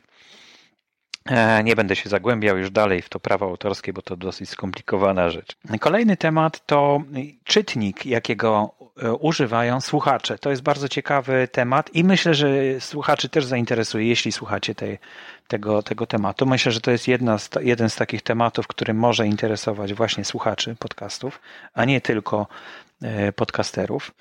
E, 1.25 1.63
nie 1.63 1.75
będę 1.75 1.95
się 1.95 2.09
zagłębiał 2.09 2.57
już 2.57 2.71
dalej 2.71 3.01
w 3.01 3.09
to 3.09 3.19
prawo 3.19 3.45
autorskie, 3.45 3.93
bo 3.93 4.01
to 4.01 4.15
dosyć 4.15 4.49
skomplikowana 4.49 5.29
rzecz. 5.29 5.55
Kolejny 5.79 6.17
temat 6.17 6.65
to 6.65 7.01
czytnik, 7.43 8.05
jakiego 8.05 8.75
e, 9.03 9.13
używają 9.13 9.81
słuchacze. 9.81 10.37
To 10.37 10.49
jest 10.49 10.61
bardzo 10.61 10.89
ciekawy 10.89 11.47
temat 11.51 11.89
i 11.95 12.03
myślę, 12.03 12.33
że 12.33 12.49
słuchaczy 12.79 13.29
też 13.29 13.45
zainteresuje, 13.45 14.07
jeśli 14.07 14.31
słuchacie 14.31 14.75
tej, 14.75 14.99
tego, 15.47 15.83
tego 15.83 16.07
tematu. 16.07 16.45
Myślę, 16.45 16.71
że 16.71 16.81
to 16.81 16.91
jest 16.91 17.07
jedna 17.07 17.37
z, 17.37 17.49
jeden 17.61 17.89
z 17.89 17.95
takich 17.95 18.21
tematów, 18.21 18.67
który 18.67 18.93
może 18.93 19.27
interesować 19.27 19.93
właśnie 19.93 20.25
słuchaczy 20.25 20.75
podcastów, 20.79 21.41
a 21.73 21.85
nie 21.85 22.01
tylko 22.01 22.47
e, 23.01 23.31
podcasterów. 23.33 24.11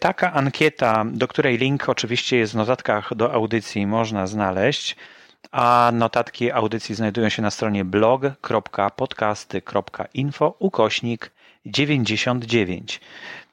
Taka 0.00 0.32
ankieta, 0.32 1.04
do 1.12 1.28
której 1.28 1.58
link 1.58 1.88
oczywiście 1.88 2.36
jest 2.36 2.52
w 2.52 2.56
notatkach 2.56 3.14
do 3.14 3.32
audycji, 3.32 3.86
można 3.86 4.26
znaleźć 4.26 4.96
a 5.52 5.90
notatki 5.94 6.52
audycji 6.52 6.94
znajdują 6.94 7.28
się 7.28 7.42
na 7.42 7.50
stronie 7.50 7.84
blog.podcasty.info 7.84 10.56
ukośnik 10.58 11.30
99. 11.66 13.00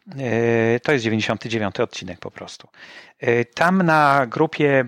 E, 0.09 0.79
to 0.79 0.91
jest 0.91 1.03
99 1.03 1.79
odcinek 1.79 2.19
po 2.19 2.31
prostu. 2.31 2.67
E, 3.19 3.45
tam 3.45 3.81
na 3.81 4.25
grupie 4.25 4.79
e, 4.79 4.85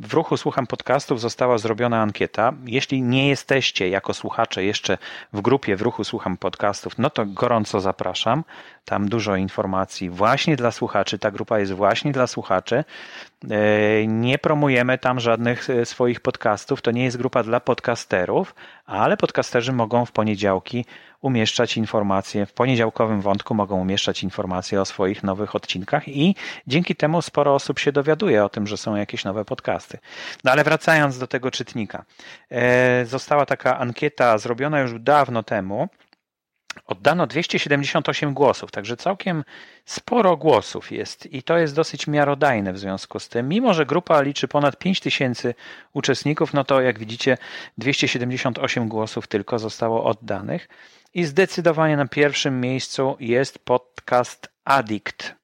w 0.00 0.14
ruchu 0.14 0.36
Słucham 0.36 0.66
Podcastów 0.66 1.20
została 1.20 1.58
zrobiona 1.58 2.02
ankieta. 2.02 2.52
Jeśli 2.66 3.02
nie 3.02 3.28
jesteście 3.28 3.88
jako 3.88 4.14
słuchacze 4.14 4.64
jeszcze 4.64 4.98
w 5.32 5.40
grupie 5.40 5.76
w 5.76 5.82
ruchu 5.82 6.04
Słucham 6.04 6.36
Podcastów, 6.36 6.98
no 6.98 7.10
to 7.10 7.26
gorąco 7.26 7.80
zapraszam. 7.80 8.44
Tam 8.84 9.08
dużo 9.08 9.36
informacji 9.36 10.10
właśnie 10.10 10.56
dla 10.56 10.70
słuchaczy. 10.70 11.18
Ta 11.18 11.30
grupa 11.30 11.58
jest 11.58 11.72
właśnie 11.72 12.12
dla 12.12 12.26
słuchaczy. 12.26 12.84
Nie 14.06 14.38
promujemy 14.38 14.98
tam 14.98 15.20
żadnych 15.20 15.68
swoich 15.84 16.20
podcastów. 16.20 16.82
To 16.82 16.90
nie 16.90 17.04
jest 17.04 17.16
grupa 17.16 17.42
dla 17.42 17.60
podcasterów, 17.60 18.54
ale 18.86 19.16
podcasterzy 19.16 19.72
mogą 19.72 20.06
w 20.06 20.12
poniedziałki 20.12 20.84
umieszczać 21.20 21.76
informacje, 21.76 22.46
w 22.46 22.52
poniedziałkowym 22.52 23.20
wątku 23.20 23.54
mogą 23.54 23.80
umieszczać 23.80 24.22
informacje 24.22 24.80
o 24.80 24.84
swoich 24.84 25.22
nowych 25.22 25.54
odcinkach 25.54 26.08
i 26.08 26.34
dzięki 26.66 26.96
temu 26.96 27.22
sporo 27.22 27.54
osób 27.54 27.78
się 27.78 27.92
dowiaduje 27.92 28.44
o 28.44 28.48
tym, 28.48 28.66
że 28.66 28.76
są 28.76 28.96
jakieś 28.96 29.24
nowe 29.24 29.44
podcasty. 29.44 29.98
No 30.44 30.52
ale 30.52 30.64
wracając 30.64 31.18
do 31.18 31.26
tego 31.26 31.50
czytnika. 31.50 32.04
E, 32.50 33.06
została 33.06 33.46
taka 33.46 33.78
ankieta 33.78 34.38
zrobiona 34.38 34.80
już 34.80 35.00
dawno 35.00 35.42
temu, 35.42 35.88
Oddano 36.86 37.26
278 37.26 38.34
głosów, 38.34 38.70
także 38.70 38.96
całkiem 38.96 39.44
sporo 39.84 40.36
głosów 40.36 40.92
jest 40.92 41.32
i 41.32 41.42
to 41.42 41.58
jest 41.58 41.74
dosyć 41.74 42.06
miarodajne 42.06 42.72
w 42.72 42.78
związku 42.78 43.20
z 43.20 43.28
tym. 43.28 43.48
Mimo, 43.48 43.74
że 43.74 43.86
grupa 43.86 44.22
liczy 44.22 44.48
ponad 44.48 44.78
5000 44.78 45.54
uczestników, 45.92 46.54
no 46.54 46.64
to 46.64 46.80
jak 46.80 46.98
widzicie 46.98 47.38
278 47.78 48.88
głosów 48.88 49.26
tylko 49.26 49.58
zostało 49.58 50.04
oddanych. 50.04 50.68
I 51.14 51.24
zdecydowanie 51.24 51.96
na 51.96 52.08
pierwszym 52.08 52.60
miejscu 52.60 53.16
jest 53.20 53.58
podcast 53.58 54.48
Addict. 54.64 55.34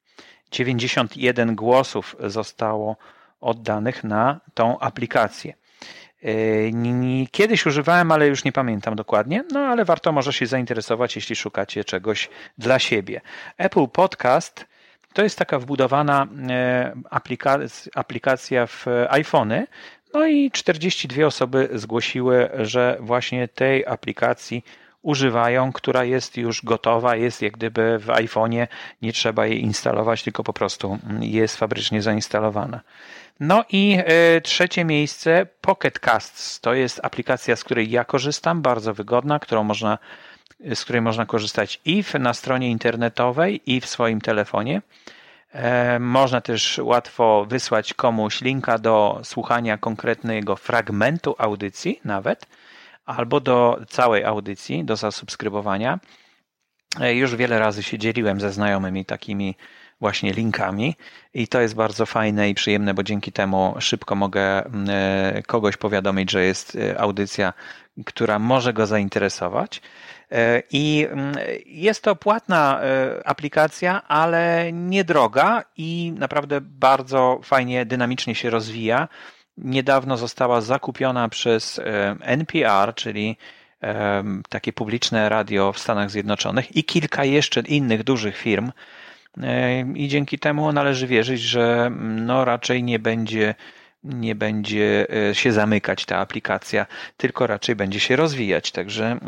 91 0.50 1.54
głosów 1.56 2.16
zostało 2.21 2.97
oddanych 3.40 4.04
na 4.04 4.40
tą 4.54 4.78
aplikację. 4.78 5.54
E, 6.23 7.26
kiedyś 7.30 7.66
używałem, 7.66 8.12
ale 8.12 8.28
już 8.28 8.44
nie 8.44 8.52
pamiętam 8.52 8.96
dokładnie, 8.96 9.44
no 9.52 9.61
ale 9.61 9.85
warto 9.85 10.12
może 10.12 10.32
się 10.32 10.46
zainteresować, 10.46 11.16
jeśli 11.16 11.37
szukacie 11.37 11.85
czegoś 11.85 12.28
dla 12.58 12.78
siebie. 12.78 13.20
Apple 13.58 13.88
Podcast 13.88 14.66
to 15.12 15.23
jest 15.23 15.38
taka 15.38 15.58
wbudowana 15.58 16.26
e, 16.50 16.94
aplikacja 17.94 18.66
w 18.66 18.87
iPhony, 19.08 19.66
no 20.14 20.26
i 20.26 20.50
42 20.50 21.26
osoby 21.26 21.68
zgłosiły, 21.73 22.49
że 22.54 22.96
właśnie 23.00 23.49
tej 23.49 23.87
aplikacji 23.87 24.64
używają, 25.06 25.72
która 25.72 26.04
jest 26.04 26.36
już 26.36 26.64
gotowa, 26.64 27.16
jest 27.16 27.42
jak 27.42 27.52
gdyby 27.52 27.98
w 27.98 28.06
iPhone'ie, 28.06 28.66
nie 29.02 29.12
trzeba 29.12 29.46
jej 29.46 29.62
instalować, 29.62 30.22
tylko 30.22 30.44
po 30.44 30.52
prostu 30.52 30.98
jest 31.20 31.56
fabrycznie 31.56 32.02
zainstalowana. 32.02 32.80
No 33.40 33.64
i 33.72 33.98
y, 34.36 34.40
trzecie 34.40 34.84
miejsce 34.84 35.46
Pocket 35.60 35.98
Casts. 35.98 36.60
To 36.60 36.75
jest 36.75 37.00
aplikacja, 37.02 37.56
z 37.56 37.64
której 37.64 37.90
ja 37.90 38.04
korzystam, 38.04 38.62
bardzo 38.62 38.94
wygodna, 38.94 39.38
którą 39.38 39.64
można, 39.64 39.98
z 40.75 40.84
której 40.84 41.02
można 41.02 41.26
korzystać 41.26 41.80
i 41.84 42.02
w, 42.02 42.14
na 42.14 42.34
stronie 42.34 42.70
internetowej, 42.70 43.60
i 43.66 43.80
w 43.80 43.86
swoim 43.86 44.20
telefonie. 44.20 44.82
E, 45.52 45.98
można 45.98 46.40
też 46.40 46.80
łatwo 46.82 47.46
wysłać 47.48 47.94
komuś 47.94 48.40
linka 48.40 48.78
do 48.78 49.20
słuchania 49.25 49.78
konkretnego 49.78 50.56
fragmentu 50.56 51.34
audycji, 51.38 52.00
nawet 52.04 52.46
albo 53.06 53.40
do 53.40 53.80
całej 53.88 54.25
audycji, 54.25 54.84
do 54.84 54.96
zasubskrybowania. 54.96 55.98
E, 57.00 57.14
już 57.14 57.36
wiele 57.36 57.58
razy 57.58 57.82
się 57.82 57.98
dzieliłem 57.98 58.40
ze 58.40 58.52
znajomymi 58.52 59.04
takimi 59.04 59.54
właśnie 60.00 60.32
linkami 60.32 60.94
i 61.34 61.48
to 61.48 61.60
jest 61.60 61.75
bardzo 61.75 62.06
fajne 62.06 62.50
i 62.50 62.54
przyjemne, 62.54 62.94
bo 62.94 63.02
dzięki 63.02 63.32
temu 63.32 63.75
szybko 63.78 64.14
mogę 64.14 64.66
e, 64.88 65.42
kogoś 65.46 65.76
powiadomić, 65.76 66.30
że 66.30 66.44
jest 66.44 66.76
e, 66.76 67.00
audycja, 67.00 67.52
która 68.06 68.38
może 68.38 68.72
go 68.72 68.86
zainteresować. 68.86 69.82
I 70.70 71.08
jest 71.66 72.02
to 72.02 72.16
płatna 72.16 72.80
aplikacja, 73.25 74.02
ale 74.08 74.72
niedroga 74.72 75.64
i 75.76 76.12
naprawdę 76.18 76.60
bardzo 76.60 77.40
fajnie, 77.42 77.86
dynamicznie 77.86 78.34
się 78.34 78.50
rozwija 78.50 79.08
niedawno 79.58 80.16
została 80.16 80.60
zakupiona 80.60 81.28
przez 81.28 81.78
e, 81.78 82.16
NPR, 82.20 82.94
czyli 82.94 83.36
e, 83.82 84.25
takie 84.48 84.72
publiczne 84.72 85.28
radio 85.28 85.72
w 85.72 85.78
Stanach 85.78 86.10
Zjednoczonych 86.10 86.76
i 86.76 86.84
kilka 86.84 87.25
jeszcze 87.25 87.60
innych 87.60 88.04
dużych 88.04 88.36
firm. 88.36 88.72
E, 89.42 89.80
I 89.80 90.08
dzięki 90.08 90.38
temu 90.38 90.72
należy 90.72 91.06
wierzyć, 91.06 91.40
że 91.40 91.90
no 92.00 92.44
raczej 92.44 92.82
nie 92.82 92.98
będzie 92.98 93.54
nie 94.04 94.34
będzie 94.34 95.06
się 95.32 95.52
zamykać 95.52 96.04
ta 96.04 96.18
aplikacja, 96.18 96.86
tylko 97.16 97.46
raczej 97.46 97.76
będzie 97.76 98.00
się 98.00 98.16
rozwijać. 98.16 98.70
Także 98.70 99.18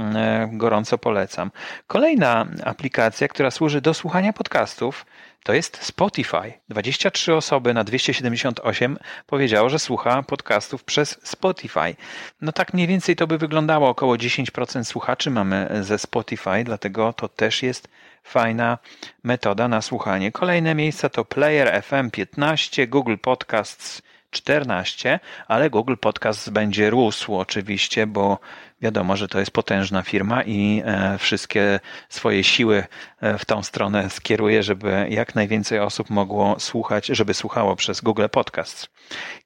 gorąco 0.52 0.98
polecam. 0.98 1.50
Kolejna 1.86 2.46
aplikacja, 2.64 3.28
która 3.28 3.50
służy 3.50 3.80
do 3.80 3.94
słuchania 3.94 4.32
podcastów, 4.32 5.06
to 5.42 5.52
jest 5.52 5.84
Spotify. 5.84 6.52
23 6.68 7.34
osoby 7.34 7.74
na 7.74 7.84
278 7.84 8.98
powiedziało, 9.26 9.68
że 9.68 9.78
słucha 9.78 10.22
podcastów 10.22 10.84
przez 10.84 11.18
Spotify. 11.22 11.96
No 12.40 12.52
tak 12.52 12.74
mniej 12.74 12.86
więcej 12.86 13.16
to 13.16 13.26
by 13.26 13.38
wyglądało. 13.38 13.88
Około 13.88 14.16
10% 14.16 14.84
słuchaczy 14.84 15.30
mamy 15.30 15.68
ze 15.80 15.98
Spotify, 15.98 16.64
dlatego 16.64 17.12
to 17.12 17.28
też 17.28 17.62
jest 17.62 17.88
fajna 18.22 18.78
metoda 19.24 19.68
na 19.68 19.82
słuchanie. 19.82 20.32
Kolejne 20.32 20.74
miejsca 20.74 21.08
to 21.08 21.24
Player 21.24 21.82
FM 21.82 22.10
15, 22.10 22.86
Google 22.86 23.16
Podcasts 23.22 24.02
14, 24.30 25.20
ale 25.46 25.70
Google 25.70 25.94
Podcast 26.00 26.50
będzie 26.50 26.90
rósł 26.90 27.36
oczywiście, 27.36 28.06
bo 28.06 28.38
wiadomo, 28.80 29.16
że 29.16 29.28
to 29.28 29.38
jest 29.38 29.50
potężna 29.50 30.02
firma 30.02 30.42
i 30.42 30.82
e, 30.84 31.18
wszystkie 31.18 31.80
swoje 32.08 32.44
siły 32.44 32.84
e, 33.20 33.38
w 33.38 33.44
tą 33.44 33.62
stronę 33.62 34.10
skieruje, 34.10 34.62
żeby 34.62 35.06
jak 35.10 35.34
najwięcej 35.34 35.80
osób 35.80 36.10
mogło 36.10 36.60
słuchać, 36.60 37.06
żeby 37.06 37.34
słuchało 37.34 37.76
przez 37.76 38.00
Google 38.00 38.26
Podcasts. 38.32 38.88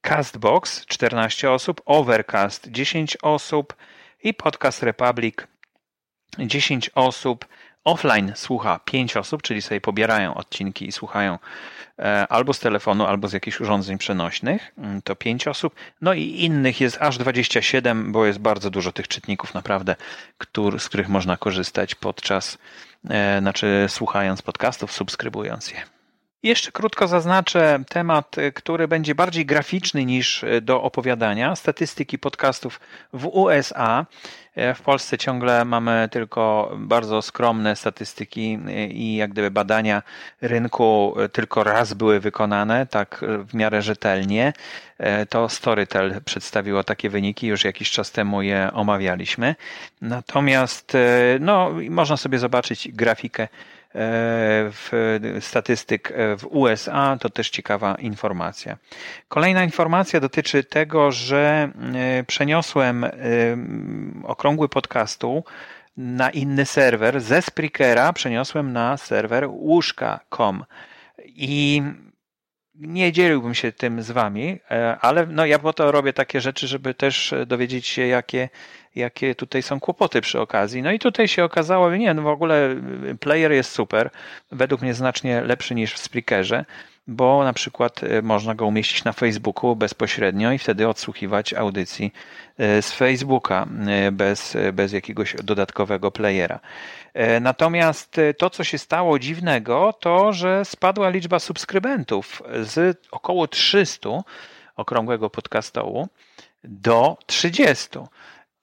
Castbox 0.01 0.87
14 0.87 1.51
osób, 1.51 1.81
Overcast 1.87 2.71
10 2.71 3.17
osób 3.23 3.77
i 4.23 4.35
Podcast 4.35 4.83
Republic 4.83 5.37
10 6.39 6.91
osób. 6.95 7.47
Offline 7.85 8.33
słucha 8.37 8.81
5 8.85 9.17
osób, 9.17 9.43
czyli 9.43 9.63
sobie 9.63 9.81
pobierają 9.81 10.35
odcinki 10.35 10.89
i 10.89 10.93
słuchają 10.93 11.39
e, 11.99 12.27
albo 12.29 12.53
z 12.53 12.61
telefonu, 12.61 13.07
albo 13.07 13.29
z 13.29 13.33
jakichś 13.33 13.61
urządzeń 13.61 13.99
przenośnych. 13.99 14.73
Mm, 14.79 15.03
to 15.03 15.17
5 15.17 15.49
osób. 15.49 15.75
No 16.01 16.15
i 16.15 16.23
innych 16.23 16.81
jest 16.81 16.97
aż 17.01 17.19
27, 17.19 18.13
bo 18.13 18.27
jest 18.27 18.39
bardzo 18.39 18.71
dużo 18.71 18.93
tych 18.93 19.09
czytników 19.09 19.55
naprawdę, 19.55 19.97
z 20.79 20.89
których 20.89 21.09
można 21.09 21.37
korzystać 21.37 21.95
podczas, 21.95 22.59
e, 23.11 23.39
znaczy 23.41 23.87
słuchając 23.89 24.43
podcastów, 24.43 24.93
subskrybując 24.93 25.71
je. 25.71 26.02
Jeszcze 26.43 26.73
krótko 26.73 27.09
zaznaczę 27.09 27.81
temat, 27.89 28.37
który 28.55 28.89
będzie 28.89 29.15
bardziej 29.15 29.47
graficzny 29.47 30.05
niż 30.05 30.45
do 30.63 30.83
opowiadania. 30.83 31.57
Statystyki 31.57 32.19
podcastów 32.19 32.81
w 33.13 33.27
USA. 33.27 34.07
W 34.75 34.81
Polsce 34.85 35.19
ciągle 35.19 35.65
mamy 35.65 36.09
tylko 36.11 36.73
bardzo 36.77 37.23
skromne 37.23 37.77
statystyki 37.77 38.59
i 38.91 39.17
jak 39.17 39.31
gdyby 39.31 39.51
badania 39.51 40.03
rynku 40.41 41.15
tylko 41.33 41.65
raz 41.65 41.95
były 41.95 42.21
wykonane, 42.21 42.87
tak 42.87 43.25
w 43.49 43.55
miarę 43.55 43.83
rzetelnie. 43.83 44.53
To 45.29 45.49
Storytel 45.49 46.21
przedstawiło 46.25 46.85
takie 46.85 47.11
wyniki, 47.11 47.47
już 47.47 47.65
jakiś 47.65 47.91
czas 47.91 48.11
temu 48.11 48.43
je 48.43 48.71
omawialiśmy. 48.73 49.55
Natomiast 50.01 50.97
no, 51.41 51.71
można 51.91 52.17
sobie 52.17 52.39
zobaczyć 52.39 52.89
grafikę 52.93 53.49
w 53.95 54.91
statystyk 55.41 56.13
w 56.39 56.47
USA, 56.51 57.17
to 57.21 57.31
też 57.31 57.51
ciekawa 57.51 57.95
informacja. 57.95 58.77
Kolejna 59.29 59.65
informacja 59.65 60.21
dotyczy 60.21 60.65
tego, 60.65 61.13
że 61.13 61.71
e, 61.95 62.25
przeniosłem 62.25 63.05
e, 63.05 63.11
okrągły 64.25 64.69
podcastu 64.69 65.45
na 65.97 66.31
inny 66.31 66.67
serwer. 66.67 67.21
Ze 67.21 67.43
Spreakera 67.43 68.13
przeniosłem 68.13 68.73
na 68.73 68.97
serwer 68.97 69.49
łóżka.com 69.49 70.65
i 71.25 71.83
nie 72.75 73.13
dzieliłbym 73.13 73.55
się 73.55 73.73
tym 73.73 74.03
z 74.03 74.11
wami, 74.11 74.59
e, 74.71 74.97
ale 75.01 75.27
no 75.27 75.47
ja 75.47 75.59
po 75.59 75.73
to 75.73 75.93
robię 75.93 76.13
takie 76.13 76.41
rzeczy, 76.41 76.67
żeby 76.67 76.95
też 76.95 77.35
dowiedzieć 77.47 77.87
się, 77.87 78.07
jakie 78.07 78.49
jakie 78.95 79.35
tutaj 79.35 79.63
są 79.63 79.81
kłopoty 79.81 80.21
przy 80.21 80.41
okazji. 80.41 80.83
No 80.83 80.93
i 80.93 80.99
tutaj 80.99 81.29
się 81.29 81.45
okazało, 81.45 81.97
nie, 81.97 82.15
no 82.15 82.23
w 82.23 82.27
ogóle 82.27 82.77
player 83.21 83.53
jest 83.53 83.73
super, 83.73 84.11
według 84.53 84.83
mnie 84.83 84.95
znacznie 84.95 85.41
lepszy 85.41 85.75
niż 85.75 85.95
w 85.95 85.99
Spreakerze, 85.99 86.65
bo 87.07 87.45
na 87.45 87.53
przykład 87.53 88.05
e, 88.05 88.23
można 88.23 88.55
go 88.55 88.67
umieścić 88.67 89.05
na 89.05 89.13
Facebooku 89.13 89.77
bezpośrednio 89.77 90.53
i 90.53 90.59
wtedy 90.59 90.89
odsłuchiwać 90.89 91.55
audycji 91.55 92.13
e, 92.59 92.83
z 92.83 92.93
Facebooka 92.93 93.67
bez, 94.13 94.57
bez 94.73 94.93
jakiegoś 94.93 95.35
dodatkowego 95.35 96.11
playera. 96.11 96.61
Natomiast 97.41 98.21
to, 98.39 98.51
co 98.51 98.65
się 98.65 98.79
stało 98.79 99.19
dziwnego, 99.19 99.93
to, 100.01 100.33
że 100.33 100.65
spadła 100.65 101.09
liczba 101.11 101.39
subskrybentów 101.39 102.43
z 102.63 102.99
około 103.11 103.49
300 103.49 104.09
okrągłego 104.77 105.31
podcastołu 105.31 106.09
do 106.65 107.17
30. 107.27 107.89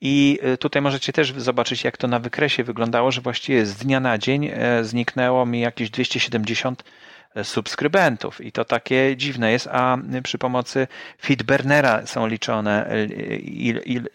I 0.01 0.39
e, 0.41 0.57
tutaj 0.57 0.81
możecie 0.81 1.13
też 1.13 1.33
zobaczyć, 1.37 1.83
jak 1.83 1.97
to 1.97 2.07
na 2.07 2.19
wykresie 2.19 2.63
wyglądało, 2.63 3.11
że 3.11 3.21
właściwie 3.21 3.65
z 3.65 3.75
dnia 3.75 3.99
na 3.99 4.17
dzień 4.17 4.49
e, 4.53 4.83
zniknęło 4.83 5.45
mi 5.45 5.59
jakieś 5.59 5.89
270 5.89 6.81
e, 6.81 7.08
subskrybentów. 7.43 8.41
I 8.41 8.51
to 8.51 8.65
takie 8.65 9.17
dziwne 9.17 9.51
jest, 9.51 9.67
a 9.67 9.98
przy 10.24 10.38
pomocy 10.38 10.88
Feedburnera 11.21 12.05
są 12.05 12.27
liczone 12.27 12.89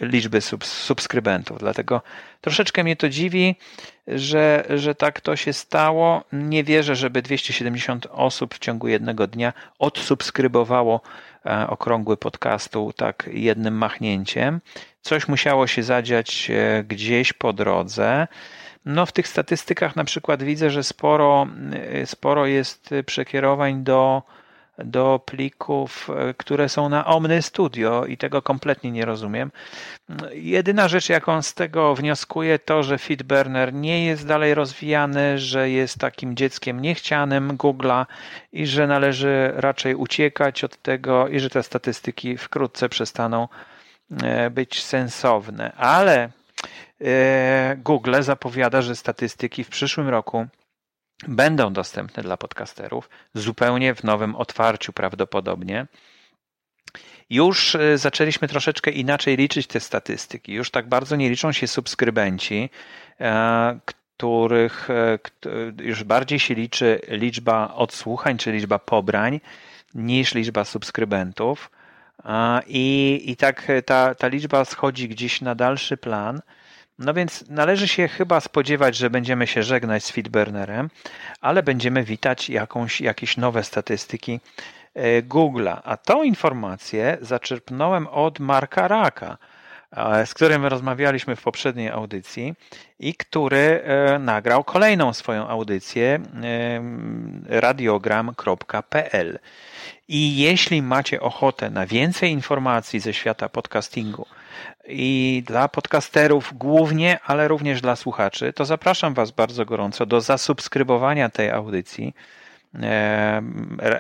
liczby 0.00 0.40
subskrybentów. 0.62 1.58
Dlatego 1.58 2.02
troszeczkę 2.40 2.84
mnie 2.84 2.96
to 2.96 3.08
dziwi, 3.08 3.56
że, 4.06 4.64
że 4.76 4.94
tak 4.94 5.20
to 5.20 5.36
się 5.36 5.52
stało. 5.52 6.24
Nie 6.32 6.64
wierzę, 6.64 6.96
żeby 6.96 7.22
270 7.22 8.06
osób 8.10 8.54
w 8.54 8.58
ciągu 8.58 8.88
jednego 8.88 9.26
dnia 9.26 9.52
odsubskrybowało 9.78 11.00
okrągły 11.68 12.16
podcastu 12.16 12.92
tak 12.96 13.30
jednym 13.32 13.74
machnięciem. 13.74 14.60
Coś 15.02 15.28
musiało 15.28 15.66
się 15.66 15.82
zadziać 15.82 16.50
e, 16.50 16.84
gdzieś 16.84 17.32
po 17.32 17.52
drodze. 17.52 18.28
No 18.84 19.06
w 19.06 19.12
tych 19.12 19.28
statystykach 19.28 19.96
na 19.96 20.04
przykład 20.04 20.42
widzę, 20.42 20.70
że 20.70 20.82
sporo, 20.82 21.46
e, 21.72 22.06
sporo 22.06 22.46
jest 22.46 22.90
przekierowań 23.06 23.82
do, 23.82 24.22
do 24.78 25.20
plików, 25.26 26.10
e, 26.10 26.34
które 26.34 26.68
są 26.68 26.88
na 26.88 27.06
Omny 27.06 27.42
Studio 27.42 28.06
i 28.06 28.16
tego 28.16 28.42
kompletnie 28.42 28.90
nie 28.90 29.04
rozumiem. 29.04 29.50
Jedyna 30.32 30.88
rzecz, 30.88 31.08
jaką 31.08 31.42
z 31.42 31.54
tego 31.54 31.94
wnioskuję, 31.94 32.58
to, 32.58 32.82
że 32.82 32.98
Feedburner 32.98 33.74
nie 33.74 34.06
jest 34.06 34.26
dalej 34.26 34.54
rozwijany, 34.54 35.38
że 35.38 35.70
jest 35.70 35.98
takim 35.98 36.36
dzieckiem 36.36 36.80
niechcianym 36.80 37.56
Google'a 37.56 38.06
i 38.52 38.66
że 38.66 38.86
należy 38.86 39.52
raczej 39.56 39.94
uciekać 39.94 40.64
od 40.64 40.82
tego 40.82 41.28
i 41.28 41.40
że 41.40 41.50
te 41.50 41.62
statystyki 41.62 42.36
wkrótce 42.36 42.88
przestaną 42.88 43.48
być 44.50 44.84
sensowne, 44.84 45.72
ale 45.76 46.30
Google 47.76 48.22
zapowiada, 48.22 48.82
że 48.82 48.96
statystyki 48.96 49.64
w 49.64 49.68
przyszłym 49.68 50.08
roku 50.08 50.46
będą 51.28 51.72
dostępne 51.72 52.22
dla 52.22 52.36
podcasterów 52.36 53.08
zupełnie 53.34 53.94
w 53.94 54.04
nowym 54.04 54.36
otwarciu 54.36 54.92
prawdopodobnie. 54.92 55.86
Już 57.30 57.74
e, 57.74 57.98
zaczęliśmy 57.98 58.48
troszeczkę 58.48 58.90
inaczej 58.90 59.36
liczyć 59.36 59.66
te 59.66 59.80
statystyki. 59.80 60.52
Już 60.52 60.70
tak 60.70 60.88
bardzo 60.88 61.16
nie 61.16 61.30
liczą 61.30 61.52
się 61.52 61.66
subskrybenci, 61.66 62.70
których 63.84 64.88
już 65.80 66.04
bardziej 66.04 66.38
się 66.38 66.54
liczy 66.54 67.00
liczba 67.08 67.74
odsłuchań 67.74 68.38
czy 68.38 68.52
liczba 68.52 68.78
pobrań 68.78 69.40
niż 69.94 70.34
liczba 70.34 70.64
subskrybentów. 70.64 71.70
I, 72.66 73.22
i 73.26 73.36
tak 73.36 73.72
ta, 73.86 74.14
ta 74.14 74.28
liczba 74.28 74.64
schodzi 74.64 75.08
gdzieś 75.08 75.40
na 75.40 75.54
dalszy 75.54 75.96
plan. 75.96 76.40
No 76.98 77.14
więc 77.14 77.44
należy 77.48 77.88
się 77.88 78.08
chyba 78.08 78.40
spodziewać, 78.40 78.96
że 78.96 79.10
będziemy 79.10 79.46
się 79.46 79.62
żegnać 79.62 80.04
z 80.04 80.10
Feedburnerem, 80.10 80.90
ale 81.40 81.62
będziemy 81.62 82.04
witać 82.04 82.50
jakąś, 82.50 83.00
jakieś 83.00 83.36
nowe 83.36 83.64
statystyki 83.64 84.40
e, 84.94 85.22
Google'a. 85.22 85.80
A 85.84 85.96
tą 85.96 86.22
informację 86.22 87.18
zaczerpnąłem 87.20 88.06
od 88.06 88.40
Marka 88.40 88.88
Raka, 88.88 89.38
z 90.24 90.34
którym 90.34 90.66
rozmawialiśmy 90.66 91.36
w 91.36 91.42
poprzedniej 91.42 91.88
audycji 91.88 92.54
i 93.00 93.14
który 93.14 93.82
e, 93.84 94.18
nagrał 94.18 94.64
kolejną 94.64 95.12
swoją 95.12 95.48
audycję 95.48 96.04
e, 96.08 96.20
radiogram.pl. 97.60 99.38
I 100.08 100.36
jeśli 100.36 100.82
macie 100.82 101.20
ochotę 101.20 101.70
na 101.70 101.86
więcej 101.86 102.30
informacji 102.30 103.00
ze 103.00 103.12
świata 103.14 103.48
podcastingu 103.48 104.26
i 104.86 105.42
dla 105.46 105.68
podcasterów 105.68 106.52
głównie, 106.54 107.18
ale 107.26 107.48
również 107.48 107.80
dla 107.80 107.96
słuchaczy, 107.96 108.52
to 108.52 108.64
zapraszam 108.64 109.14
Was 109.14 109.30
bardzo 109.30 109.64
gorąco 109.64 110.06
do 110.06 110.20
zasubskrybowania 110.20 111.28
tej 111.28 111.50
audycji. 111.50 112.14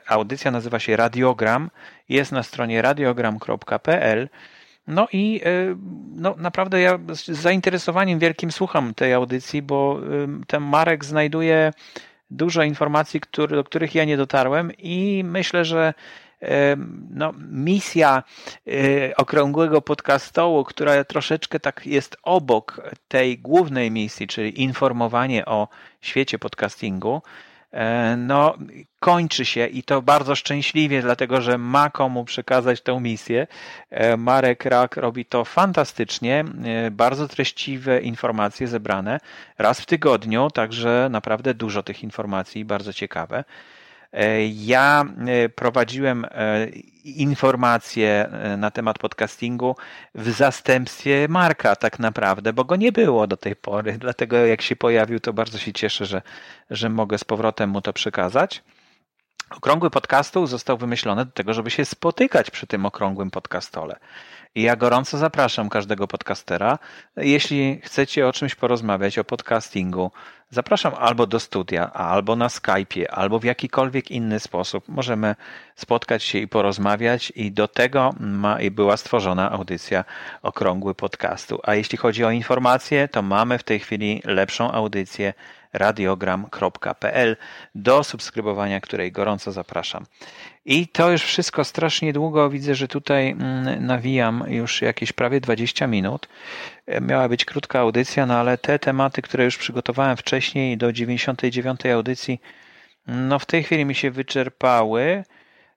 Audycja 0.06 0.50
nazywa 0.50 0.78
się 0.78 0.96
Radiogram, 0.96 1.70
jest 2.08 2.32
na 2.32 2.42
stronie 2.42 2.82
radiogram.pl. 2.82 4.28
No 4.86 5.08
i 5.12 5.40
e, 5.44 5.76
no, 6.16 6.34
naprawdę 6.38 6.80
ja 6.80 6.98
z 7.08 7.24
zainteresowaniem 7.30 8.18
wielkim 8.18 8.52
słucham 8.52 8.94
tej 8.94 9.12
audycji, 9.12 9.62
bo 9.62 10.00
ten 10.46 10.62
Marek 10.62 11.04
znajduje 11.04 11.72
dużo 12.30 12.62
informacji, 12.62 13.20
który, 13.20 13.56
do 13.56 13.64
których 13.64 13.94
ja 13.94 14.04
nie 14.04 14.16
dotarłem 14.16 14.72
i 14.78 15.22
myślę, 15.24 15.64
że 15.64 15.94
no, 17.10 17.32
misja 17.50 18.22
e, 18.66 19.16
okrągłego 19.16 19.82
podcastołu, 19.82 20.64
która 20.64 21.04
troszeczkę 21.04 21.60
tak 21.60 21.86
jest 21.86 22.16
obok 22.22 22.90
tej 23.08 23.38
głównej 23.38 23.90
misji, 23.90 24.26
czyli 24.26 24.62
informowanie 24.62 25.46
o 25.46 25.68
świecie 26.00 26.38
podcastingu, 26.38 27.22
E, 27.74 28.16
no, 28.16 28.54
kończy 29.00 29.44
się 29.44 29.66
i 29.66 29.82
to 29.82 30.02
bardzo 30.02 30.34
szczęśliwie, 30.34 31.02
dlatego 31.02 31.40
że 31.40 31.58
ma 31.58 31.90
komu 31.90 32.24
przekazać 32.24 32.80
tę 32.80 33.00
misję. 33.00 33.46
E, 33.90 34.16
Marek 34.16 34.64
Rak 34.64 34.96
robi 34.96 35.24
to 35.24 35.44
fantastycznie, 35.44 36.44
bardzo 36.90 37.28
treściwe 37.28 38.00
informacje 38.00 38.66
zebrane 38.68 39.20
raz 39.58 39.80
w 39.80 39.86
tygodniu, 39.86 40.50
także 40.50 41.08
naprawdę 41.10 41.54
dużo 41.54 41.82
tych 41.82 42.02
informacji, 42.02 42.64
bardzo 42.64 42.92
ciekawe. 42.92 43.44
Ja 44.54 45.04
prowadziłem 45.54 46.26
informacje 47.04 48.28
na 48.58 48.70
temat 48.70 48.98
podcastingu 48.98 49.76
w 50.14 50.30
zastępstwie 50.30 51.26
Marka 51.28 51.76
tak 51.76 51.98
naprawdę, 51.98 52.52
bo 52.52 52.64
go 52.64 52.76
nie 52.76 52.92
było 52.92 53.26
do 53.26 53.36
tej 53.36 53.56
pory. 53.56 53.92
Dlatego 53.98 54.36
jak 54.36 54.62
się 54.62 54.76
pojawił, 54.76 55.20
to 55.20 55.32
bardzo 55.32 55.58
się 55.58 55.72
cieszę, 55.72 56.06
że, 56.06 56.22
że 56.70 56.88
mogę 56.88 57.18
z 57.18 57.24
powrotem 57.24 57.70
mu 57.70 57.80
to 57.80 57.92
przekazać. 57.92 58.62
Okrągły 59.50 59.90
podcastu 59.90 60.46
został 60.46 60.78
wymyślony 60.78 61.24
do 61.24 61.32
tego, 61.32 61.54
żeby 61.54 61.70
się 61.70 61.84
spotykać 61.84 62.50
przy 62.50 62.66
tym 62.66 62.86
okrągłym 62.86 63.30
podcastole. 63.30 63.96
I 64.54 64.62
ja 64.62 64.76
gorąco 64.76 65.18
zapraszam 65.18 65.68
każdego 65.68 66.08
podcastera. 66.08 66.78
Jeśli 67.16 67.80
chcecie 67.84 68.28
o 68.28 68.32
czymś 68.32 68.54
porozmawiać, 68.54 69.18
o 69.18 69.24
podcastingu, 69.24 70.10
zapraszam 70.50 70.94
albo 70.98 71.26
do 71.26 71.40
studia, 71.40 71.92
albo 71.92 72.36
na 72.36 72.48
Skype'ie, 72.48 73.04
albo 73.10 73.38
w 73.38 73.44
jakikolwiek 73.44 74.10
inny 74.10 74.40
sposób. 74.40 74.88
Możemy 74.88 75.36
spotkać 75.74 76.22
się 76.22 76.38
i 76.38 76.48
porozmawiać 76.48 77.32
i 77.36 77.52
do 77.52 77.68
tego 77.68 78.14
ma, 78.20 78.60
i 78.60 78.70
była 78.70 78.96
stworzona 78.96 79.50
audycja 79.52 80.04
Okrągły 80.42 80.94
Podcastu. 80.94 81.60
A 81.62 81.74
jeśli 81.74 81.98
chodzi 81.98 82.24
o 82.24 82.30
informacje, 82.30 83.08
to 83.08 83.22
mamy 83.22 83.58
w 83.58 83.62
tej 83.62 83.80
chwili 83.80 84.22
lepszą 84.24 84.72
audycję 84.72 85.34
radiogram.pl 85.74 87.36
do 87.74 88.04
subskrybowania, 88.04 88.80
której 88.80 89.12
gorąco 89.12 89.52
zapraszam. 89.52 90.04
I 90.64 90.88
to 90.88 91.10
już 91.10 91.22
wszystko 91.22 91.64
strasznie 91.64 92.12
długo. 92.12 92.50
Widzę, 92.50 92.74
że 92.74 92.88
tutaj 92.88 93.30
mm, 93.30 93.86
nawijam 93.86 94.44
już 94.48 94.82
jakieś 94.82 95.12
prawie 95.12 95.40
20 95.40 95.86
minut. 95.86 96.28
Miała 97.00 97.28
być 97.28 97.44
krótka 97.44 97.80
audycja, 97.80 98.26
no 98.26 98.34
ale 98.34 98.58
te 98.58 98.78
tematy, 98.78 99.22
które 99.22 99.44
już 99.44 99.56
przygotowałem 99.56 100.16
wcześniej 100.16 100.78
do 100.78 100.92
99 100.92 101.86
audycji, 101.86 102.40
no 103.06 103.38
w 103.38 103.46
tej 103.46 103.62
chwili 103.62 103.84
mi 103.84 103.94
się 103.94 104.10
wyczerpały. 104.10 105.24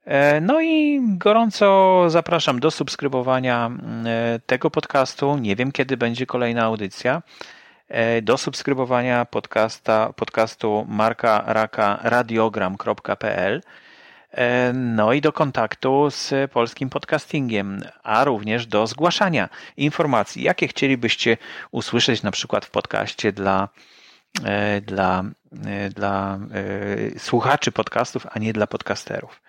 E, 0.05 0.41
no 0.41 0.61
i 0.61 1.01
gorąco 1.03 2.05
zapraszam 2.09 2.59
do 2.59 2.71
subskrybowania 2.71 3.65
mm, 3.65 4.07
e, 4.07 4.39
tego 4.45 4.71
podcastu. 4.71 5.37
Nie 5.37 5.55
wiem, 5.55 5.71
kiedy 5.71 5.97
będzie 5.97 6.25
kolejna 6.25 6.63
audycja. 6.63 7.21
Do 8.21 8.37
subskrybowania 8.37 9.25
podcasta, 9.25 10.13
podcastu 10.13 10.85
Marka 10.89 11.43
Raka 11.45 11.99
radiogram.pl. 12.03 13.61
E, 14.31 14.73
no 14.73 15.13
i 15.13 15.21
do 15.21 15.33
kontaktu 15.33 16.09
z 16.09 16.51
polskim 16.51 16.89
podcastingiem, 16.89 17.81
a 18.03 18.23
również 18.23 18.67
do 18.67 18.87
zgłaszania 18.87 19.49
informacji, 19.77 20.43
jakie 20.43 20.67
chcielibyście 20.67 21.37
usłyszeć 21.71 22.23
na 22.23 22.31
przykład 22.31 22.65
w 22.65 22.71
podcaście 22.71 23.31
dla, 23.31 23.69
e, 24.43 24.81
dla, 24.81 25.19
e, 25.19 25.31
dla 25.95 26.39
słuchaczy 27.17 27.71
podcastów, 27.71 28.27
a 28.31 28.39
nie 28.39 28.53
dla 28.53 28.67
podcasterów. 28.67 29.41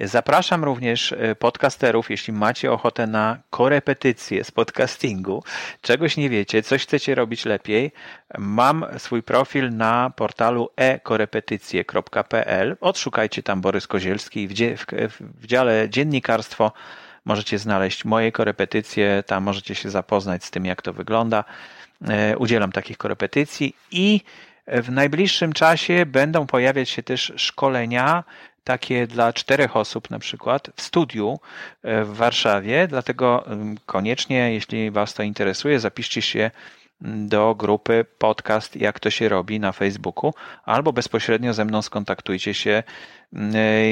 Zapraszam 0.00 0.64
również 0.64 1.12
e, 1.12 1.34
podcasterów, 1.34 2.10
jeśli 2.10 2.32
macie 2.32 2.72
ochotę 2.72 3.06
na 3.06 3.38
korepetycje 3.50 4.44
z 4.44 4.50
podcastingu, 4.50 5.44
czegoś 5.80 6.16
nie 6.16 6.30
wiecie, 6.30 6.62
coś 6.62 6.82
chcecie 6.82 7.14
robić 7.14 7.44
lepiej. 7.44 7.92
Mam 8.38 8.86
swój 8.98 9.22
profil 9.22 9.76
na 9.76 10.12
portalu 10.16 10.70
ekorepetycje.pl. 10.76 12.76
Odszukajcie 12.80 13.42
tam 13.42 13.60
Borys 13.60 13.86
Kozielski 13.86 14.48
w 15.08 15.46
dziale 15.46 15.90
dziennikarstwo 15.90 16.72
możecie 17.24 17.58
znaleźć 17.58 18.04
moje 18.04 18.32
korepetycje, 18.32 19.22
tam 19.26 19.42
możecie 19.42 19.74
się 19.74 19.90
zapoznać 19.90 20.44
z 20.44 20.50
tym, 20.50 20.64
jak 20.64 20.82
to 20.82 20.92
wygląda. 20.92 21.44
E, 22.08 22.38
udzielam 22.38 22.72
takich 22.72 22.96
korepetycji 22.96 23.76
i 23.90 24.20
w 24.66 24.90
najbliższym 24.90 25.52
czasie 25.52 26.06
będą 26.06 26.46
pojawiać 26.46 26.90
się 26.90 27.02
też 27.02 27.32
szkolenia 27.36 28.24
takie 28.64 29.06
dla 29.06 29.32
czterech 29.32 29.76
osób 29.76 30.10
na 30.10 30.18
przykład 30.18 30.70
w 30.76 30.82
studiu 30.82 31.38
e, 31.82 32.04
w 32.04 32.16
Warszawie, 32.16 32.88
dlatego 32.88 33.44
koniecznie, 33.86 34.54
jeśli 34.54 34.90
Was 34.90 35.14
to 35.14 35.22
interesuje, 35.22 35.80
zapiszcie 35.80 36.22
się 36.22 36.50
do 37.04 37.54
grupy 37.54 38.04
podcast 38.18 38.76
Jak 38.76 39.00
to 39.00 39.10
się 39.10 39.28
robi 39.28 39.60
na 39.60 39.72
Facebooku, 39.72 40.34
albo 40.64 40.92
bezpośrednio 40.92 41.54
ze 41.54 41.64
mną 41.64 41.82
skontaktujcie 41.82 42.54
się. 42.54 42.82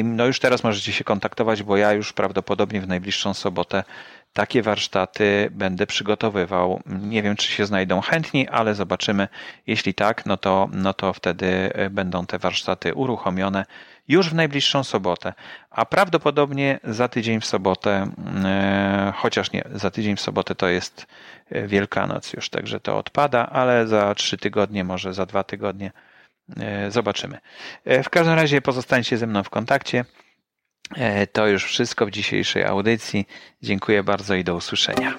No 0.04 0.26
już 0.26 0.40
teraz 0.40 0.64
możecie 0.64 0.92
się 0.92 1.04
kontaktować, 1.04 1.62
bo 1.62 1.76
ja 1.76 1.92
już 1.92 2.12
prawdopodobnie 2.12 2.80
w 2.80 2.88
najbliższą 2.88 3.34
sobotę 3.34 3.84
takie 4.32 4.62
warsztaty 4.62 5.48
będę 5.50 5.86
przygotowywał. 5.86 6.82
Nie 6.86 7.22
wiem, 7.22 7.36
czy 7.36 7.48
się 7.48 7.66
znajdą 7.66 8.00
chętni, 8.00 8.48
ale 8.48 8.74
zobaczymy. 8.74 9.28
Jeśli 9.66 9.94
tak, 9.94 10.26
no 10.26 10.36
to, 10.36 10.68
no 10.72 10.94
to 10.94 11.12
wtedy 11.12 11.70
e, 11.74 11.90
będą 11.90 12.26
te 12.26 12.38
warsztaty 12.38 12.94
uruchomione 12.94 13.64
już 14.08 14.30
w 14.30 14.34
najbliższą 14.34 14.84
sobotę, 14.84 15.32
a 15.70 15.84
prawdopodobnie 15.86 16.80
za 16.84 17.08
tydzień 17.08 17.40
w 17.40 17.46
sobotę, 17.46 18.12
e, 18.44 19.12
chociaż 19.16 19.52
nie, 19.52 19.64
za 19.72 19.90
tydzień 19.90 20.16
w 20.16 20.20
sobotę 20.20 20.54
to 20.54 20.68
jest 20.68 21.06
e, 21.50 21.66
Wielkanoc 21.66 22.32
już, 22.32 22.50
także 22.50 22.80
to 22.80 22.98
odpada, 22.98 23.46
ale 23.46 23.86
za 23.86 24.14
trzy 24.14 24.38
tygodnie, 24.38 24.84
może 24.84 25.14
za 25.14 25.26
dwa 25.26 25.44
tygodnie 25.44 25.92
zobaczymy. 26.88 27.38
W 27.86 28.10
każdym 28.10 28.34
razie 28.34 28.60
pozostańcie 28.60 29.18
ze 29.18 29.26
mną 29.26 29.42
w 29.42 29.50
kontakcie. 29.50 30.04
To 31.32 31.46
już 31.46 31.64
wszystko 31.64 32.06
w 32.06 32.10
dzisiejszej 32.10 32.64
audycji. 32.64 33.26
Dziękuję 33.62 34.02
bardzo 34.02 34.34
i 34.34 34.44
do 34.44 34.54
usłyszenia. 34.54 35.14